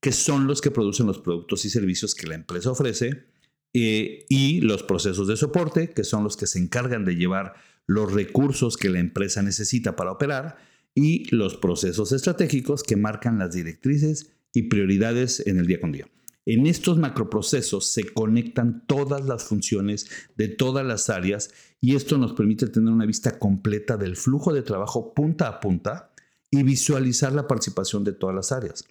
que 0.00 0.12
son 0.12 0.46
los 0.46 0.60
que 0.60 0.70
producen 0.70 1.06
los 1.06 1.18
productos 1.18 1.64
y 1.64 1.70
servicios 1.70 2.14
que 2.14 2.26
la 2.26 2.34
empresa 2.34 2.70
ofrece, 2.70 3.26
eh, 3.74 4.26
y 4.28 4.60
los 4.60 4.82
procesos 4.82 5.28
de 5.28 5.36
soporte, 5.36 5.90
que 5.90 6.04
son 6.04 6.24
los 6.24 6.36
que 6.36 6.46
se 6.46 6.58
encargan 6.58 7.04
de 7.04 7.16
llevar 7.16 7.54
los 7.86 8.12
recursos 8.12 8.76
que 8.76 8.90
la 8.90 8.98
empresa 8.98 9.42
necesita 9.42 9.96
para 9.96 10.12
operar, 10.12 10.58
y 11.00 11.32
los 11.32 11.56
procesos 11.56 12.10
estratégicos 12.10 12.82
que 12.82 12.96
marcan 12.96 13.38
las 13.38 13.52
directrices 13.52 14.32
y 14.52 14.64
prioridades 14.64 15.46
en 15.46 15.60
el 15.60 15.66
día 15.68 15.80
con 15.80 15.92
día. 15.92 16.08
En 16.44 16.66
estos 16.66 16.98
macroprocesos 16.98 17.86
se 17.92 18.02
conectan 18.12 18.84
todas 18.88 19.24
las 19.24 19.44
funciones 19.44 20.10
de 20.36 20.48
todas 20.48 20.84
las 20.84 21.08
áreas 21.08 21.50
y 21.80 21.94
esto 21.94 22.18
nos 22.18 22.32
permite 22.32 22.66
tener 22.66 22.92
una 22.92 23.06
vista 23.06 23.38
completa 23.38 23.96
del 23.96 24.16
flujo 24.16 24.52
de 24.52 24.62
trabajo 24.62 25.14
punta 25.14 25.46
a 25.46 25.60
punta 25.60 26.10
y 26.50 26.64
visualizar 26.64 27.32
la 27.32 27.46
participación 27.46 28.02
de 28.02 28.12
todas 28.12 28.34
las 28.34 28.50
áreas. 28.50 28.84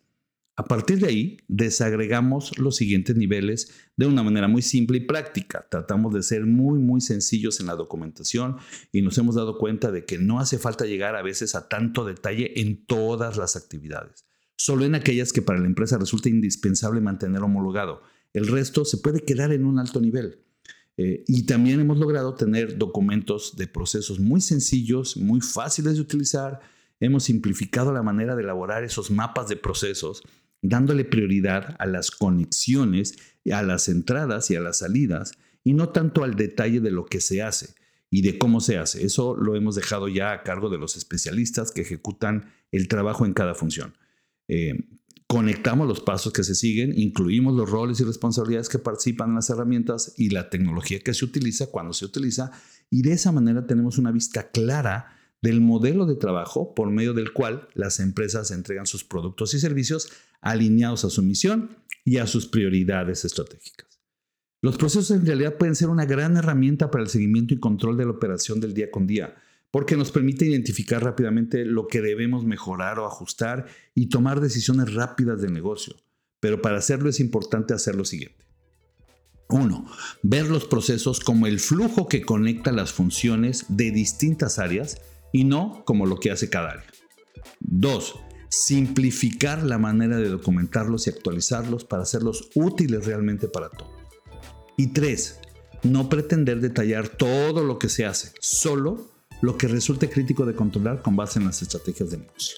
A 0.59 0.63
partir 0.63 0.97
de 0.97 1.07
ahí, 1.07 1.37
desagregamos 1.47 2.57
los 2.57 2.77
siguientes 2.77 3.15
niveles 3.15 3.71
de 3.95 4.07
una 4.07 4.23
manera 4.23 4.47
muy 4.47 4.63
simple 4.63 4.97
y 4.97 5.01
práctica. 5.01 5.67
Tratamos 5.69 6.15
de 6.15 6.23
ser 6.23 6.47
muy, 6.47 6.79
muy 6.79 6.99
sencillos 6.99 7.59
en 7.59 7.67
la 7.67 7.75
documentación 7.75 8.57
y 8.91 9.03
nos 9.03 9.19
hemos 9.19 9.35
dado 9.35 9.59
cuenta 9.59 9.91
de 9.91 10.05
que 10.05 10.17
no 10.17 10.39
hace 10.39 10.57
falta 10.57 10.87
llegar 10.87 11.15
a 11.15 11.21
veces 11.21 11.53
a 11.53 11.69
tanto 11.69 12.05
detalle 12.05 12.59
en 12.59 12.83
todas 12.87 13.37
las 13.37 13.55
actividades, 13.55 14.25
solo 14.57 14.83
en 14.83 14.95
aquellas 14.95 15.31
que 15.31 15.43
para 15.43 15.59
la 15.59 15.67
empresa 15.67 15.99
resulta 15.99 16.29
indispensable 16.29 17.01
mantener 17.01 17.43
homologado. 17.43 18.01
El 18.33 18.47
resto 18.47 18.83
se 18.83 18.97
puede 18.97 19.19
quedar 19.23 19.53
en 19.53 19.63
un 19.63 19.77
alto 19.77 20.01
nivel. 20.01 20.39
Eh, 20.97 21.23
y 21.27 21.43
también 21.43 21.79
hemos 21.79 21.99
logrado 21.99 22.33
tener 22.33 22.79
documentos 22.79 23.55
de 23.57 23.67
procesos 23.67 24.19
muy 24.19 24.41
sencillos, 24.41 25.17
muy 25.17 25.39
fáciles 25.39 25.93
de 25.93 26.01
utilizar. 26.01 26.61
Hemos 26.99 27.25
simplificado 27.25 27.93
la 27.93 28.01
manera 28.01 28.35
de 28.35 28.41
elaborar 28.41 28.83
esos 28.83 29.11
mapas 29.11 29.47
de 29.49 29.55
procesos 29.55 30.23
dándole 30.61 31.05
prioridad 31.05 31.75
a 31.79 31.85
las 31.85 32.11
conexiones, 32.11 33.17
a 33.51 33.63
las 33.63 33.87
entradas 33.89 34.49
y 34.51 34.55
a 34.55 34.61
las 34.61 34.79
salidas, 34.79 35.37
y 35.63 35.73
no 35.73 35.89
tanto 35.89 36.23
al 36.23 36.35
detalle 36.35 36.79
de 36.79 36.91
lo 36.91 37.05
que 37.05 37.19
se 37.19 37.41
hace 37.41 37.75
y 38.09 38.21
de 38.21 38.37
cómo 38.37 38.61
se 38.61 38.77
hace. 38.77 39.05
Eso 39.05 39.35
lo 39.35 39.55
hemos 39.55 39.75
dejado 39.75 40.07
ya 40.07 40.31
a 40.31 40.43
cargo 40.43 40.69
de 40.69 40.77
los 40.77 40.95
especialistas 40.95 41.71
que 41.71 41.81
ejecutan 41.81 42.51
el 42.71 42.87
trabajo 42.87 43.25
en 43.25 43.33
cada 43.33 43.53
función. 43.53 43.97
Eh, 44.47 44.87
conectamos 45.27 45.87
los 45.87 45.99
pasos 45.99 46.31
que 46.31 46.43
se 46.43 46.55
siguen, 46.55 46.97
incluimos 46.97 47.53
los 47.53 47.69
roles 47.69 47.99
y 47.99 48.05
responsabilidades 48.05 48.69
que 48.69 48.79
participan 48.79 49.29
en 49.29 49.35
las 49.35 49.49
herramientas 49.49 50.13
y 50.17 50.29
la 50.29 50.49
tecnología 50.49 50.99
que 50.99 51.13
se 51.13 51.25
utiliza 51.25 51.67
cuando 51.67 51.93
se 51.93 52.05
utiliza, 52.05 52.51
y 52.89 53.01
de 53.01 53.11
esa 53.11 53.33
manera 53.33 53.67
tenemos 53.67 53.97
una 53.97 54.11
vista 54.11 54.49
clara 54.51 55.17
del 55.41 55.59
modelo 55.61 56.05
de 56.05 56.15
trabajo 56.15 56.73
por 56.73 56.89
medio 56.89 57.13
del 57.13 57.33
cual 57.33 57.67
las 57.73 57.99
empresas 57.99 58.51
entregan 58.51 58.87
sus 58.87 59.03
productos 59.03 59.53
y 59.53 59.59
servicios 59.59 60.09
alineados 60.41 61.05
a 61.05 61.09
su 61.09 61.21
misión 61.23 61.77
y 62.05 62.17
a 62.17 62.27
sus 62.27 62.47
prioridades 62.47 63.25
estratégicas. 63.25 63.99
Los 64.61 64.77
procesos 64.77 65.11
en 65.11 65.25
realidad 65.25 65.57
pueden 65.57 65.75
ser 65.75 65.89
una 65.89 66.05
gran 66.05 66.35
herramienta 66.37 66.89
para 66.89 67.03
el 67.03 67.09
seguimiento 67.09 67.53
y 67.53 67.59
control 67.59 67.97
de 67.97 68.05
la 68.05 68.11
operación 68.11 68.59
del 68.59 68.73
día 68.73 68.89
con 68.89 69.05
día, 69.05 69.35
porque 69.71 69.95
nos 69.95 70.11
permite 70.11 70.45
identificar 70.45 71.03
rápidamente 71.03 71.65
lo 71.65 71.87
que 71.87 72.01
debemos 72.01 72.45
mejorar 72.45 72.99
o 72.99 73.05
ajustar 73.05 73.67
y 73.93 74.07
tomar 74.07 74.41
decisiones 74.41 74.93
rápidas 74.93 75.41
del 75.41 75.53
negocio. 75.53 75.95
Pero 76.39 76.61
para 76.61 76.77
hacerlo 76.77 77.09
es 77.09 77.19
importante 77.19 77.73
hacer 77.73 77.95
lo 77.95 78.05
siguiente. 78.05 78.45
Uno, 79.49 79.85
ver 80.23 80.47
los 80.47 80.65
procesos 80.65 81.19
como 81.19 81.47
el 81.47 81.59
flujo 81.59 82.07
que 82.07 82.21
conecta 82.21 82.71
las 82.71 82.91
funciones 82.91 83.65
de 83.69 83.91
distintas 83.91 84.59
áreas 84.59 84.97
y 85.31 85.45
no 85.45 85.83
como 85.85 86.05
lo 86.05 86.19
que 86.19 86.31
hace 86.31 86.49
cada 86.49 86.71
área. 86.71 86.91
Dos, 87.59 88.15
simplificar 88.49 89.63
la 89.63 89.77
manera 89.77 90.17
de 90.17 90.29
documentarlos 90.29 91.07
y 91.07 91.09
actualizarlos 91.09 91.83
para 91.83 92.03
hacerlos 92.03 92.49
útiles 92.55 93.05
realmente 93.05 93.47
para 93.47 93.69
todos. 93.69 93.91
Y 94.77 94.87
tres, 94.87 95.39
no 95.83 96.09
pretender 96.09 96.61
detallar 96.61 97.09
todo 97.09 97.63
lo 97.63 97.79
que 97.79 97.89
se 97.89 98.05
hace, 98.05 98.31
solo 98.39 99.09
lo 99.41 99.57
que 99.57 99.67
resulte 99.67 100.09
crítico 100.09 100.45
de 100.45 100.55
controlar 100.55 101.01
con 101.01 101.15
base 101.15 101.39
en 101.39 101.45
las 101.45 101.61
estrategias 101.61 102.11
de 102.11 102.17
negocio. 102.17 102.57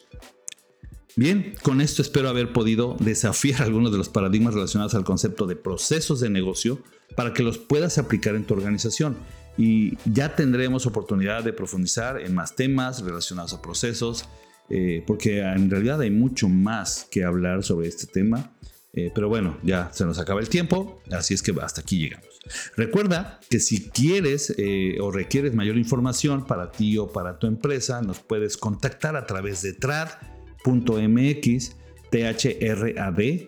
Bien, 1.15 1.53
con 1.63 1.81
esto 1.81 2.01
espero 2.01 2.29
haber 2.29 2.53
podido 2.53 2.95
desafiar 2.99 3.61
algunos 3.63 3.91
de 3.91 3.97
los 3.97 4.09
paradigmas 4.09 4.53
relacionados 4.53 4.95
al 4.95 5.03
concepto 5.03 5.47
de 5.47 5.55
procesos 5.55 6.19
de 6.19 6.29
negocio 6.29 6.81
para 7.15 7.33
que 7.33 7.43
los 7.43 7.57
puedas 7.57 7.97
aplicar 7.97 8.35
en 8.35 8.45
tu 8.45 8.53
organización. 8.53 9.17
Y 9.57 9.97
ya 10.05 10.35
tendremos 10.35 10.85
oportunidad 10.85 11.43
de 11.43 11.51
profundizar 11.51 12.21
en 12.21 12.33
más 12.33 12.55
temas 12.55 13.01
relacionados 13.01 13.53
a 13.53 13.61
procesos, 13.61 14.25
eh, 14.69 15.03
porque 15.05 15.39
en 15.39 15.69
realidad 15.69 16.01
hay 16.01 16.11
mucho 16.11 16.49
más 16.49 17.07
que 17.09 17.23
hablar 17.23 17.63
sobre 17.63 17.87
este 17.87 18.07
tema. 18.07 18.51
Eh, 18.93 19.11
pero 19.13 19.29
bueno, 19.29 19.57
ya 19.63 19.91
se 19.93 20.05
nos 20.05 20.17
acaba 20.17 20.39
el 20.39 20.49
tiempo, 20.49 21.01
así 21.11 21.35
es 21.35 21.43
que 21.43 21.53
hasta 21.61 21.81
aquí 21.81 21.99
llegamos. 21.99 22.27
Recuerda 22.75 23.39
que 23.49 23.59
si 23.59 23.89
quieres 23.89 24.53
eh, 24.57 24.97
o 24.99 25.11
requieres 25.11 25.53
mayor 25.53 25.77
información 25.77 26.45
para 26.45 26.71
ti 26.71 26.97
o 26.97 27.11
para 27.11 27.37
tu 27.37 27.45
empresa, 27.45 28.01
nos 28.01 28.19
puedes 28.19 28.57
contactar 28.57 29.15
a 29.15 29.27
través 29.27 29.61
de 29.61 29.73
trad.mx, 29.73 31.75
thrad, 32.09 33.39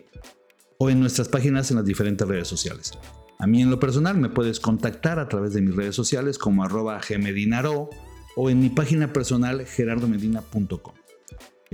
o 0.78 0.90
en 0.90 1.00
nuestras 1.00 1.28
páginas 1.28 1.70
en 1.70 1.76
las 1.76 1.86
diferentes 1.86 2.26
redes 2.26 2.46
sociales. 2.46 2.92
A 3.38 3.46
mí 3.48 3.60
en 3.60 3.70
lo 3.70 3.80
personal 3.80 4.16
me 4.18 4.28
puedes 4.28 4.60
contactar 4.60 5.18
a 5.18 5.28
través 5.28 5.52
de 5.52 5.62
mis 5.62 5.74
redes 5.74 5.96
sociales 5.96 6.38
como 6.38 6.62
arroba 6.62 7.00
gmedinaro 7.00 7.90
o 8.36 8.50
en 8.50 8.60
mi 8.60 8.68
página 8.68 9.12
personal 9.12 9.66
gerardomedina.com. 9.66 11.01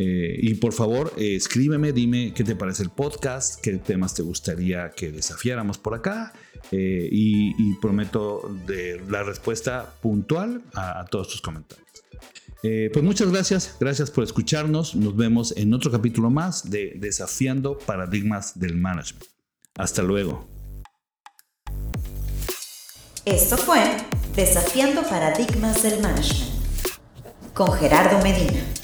Eh, 0.00 0.38
y 0.40 0.54
por 0.54 0.72
favor, 0.72 1.12
eh, 1.16 1.34
escríbeme, 1.34 1.92
dime 1.92 2.32
qué 2.32 2.44
te 2.44 2.54
parece 2.54 2.84
el 2.84 2.90
podcast, 2.90 3.60
qué 3.60 3.78
temas 3.78 4.14
te 4.14 4.22
gustaría 4.22 4.92
que 4.92 5.10
desafiáramos 5.10 5.76
por 5.76 5.94
acá. 5.94 6.32
Eh, 6.70 7.08
y, 7.10 7.74
prometo 7.80 8.48
la 9.08 9.22
respuesta 9.22 9.94
puntual 10.00 10.62
a 10.74 11.04
todos 11.10 11.28
tus 11.28 11.40
comentarios. 11.40 11.86
pues 12.62 13.02
muchas 13.02 13.30
gracias, 13.30 13.76
gracias 13.80 14.10
por 14.10 14.22
escucharnos. 14.22 14.94
Nos 14.94 15.16
vemos 15.16 15.52
en 15.56 15.74
otro 15.74 15.90
capítulo 15.90 16.30
más 16.30 16.70
de 16.70 16.94
Desafiando 16.96 17.78
Paradigmas 17.78 18.58
del 18.58 18.76
Management. 18.76 19.24
Hasta 19.76 20.02
luego. 20.02 20.46
Esto 23.24 23.56
fue 23.56 23.80
Desafiando 24.36 25.02
Paradigmas 25.02 25.82
del 25.82 26.00
Management 26.00 26.52
con 27.54 27.72
Gerardo 27.72 28.22
Medina. 28.22 28.77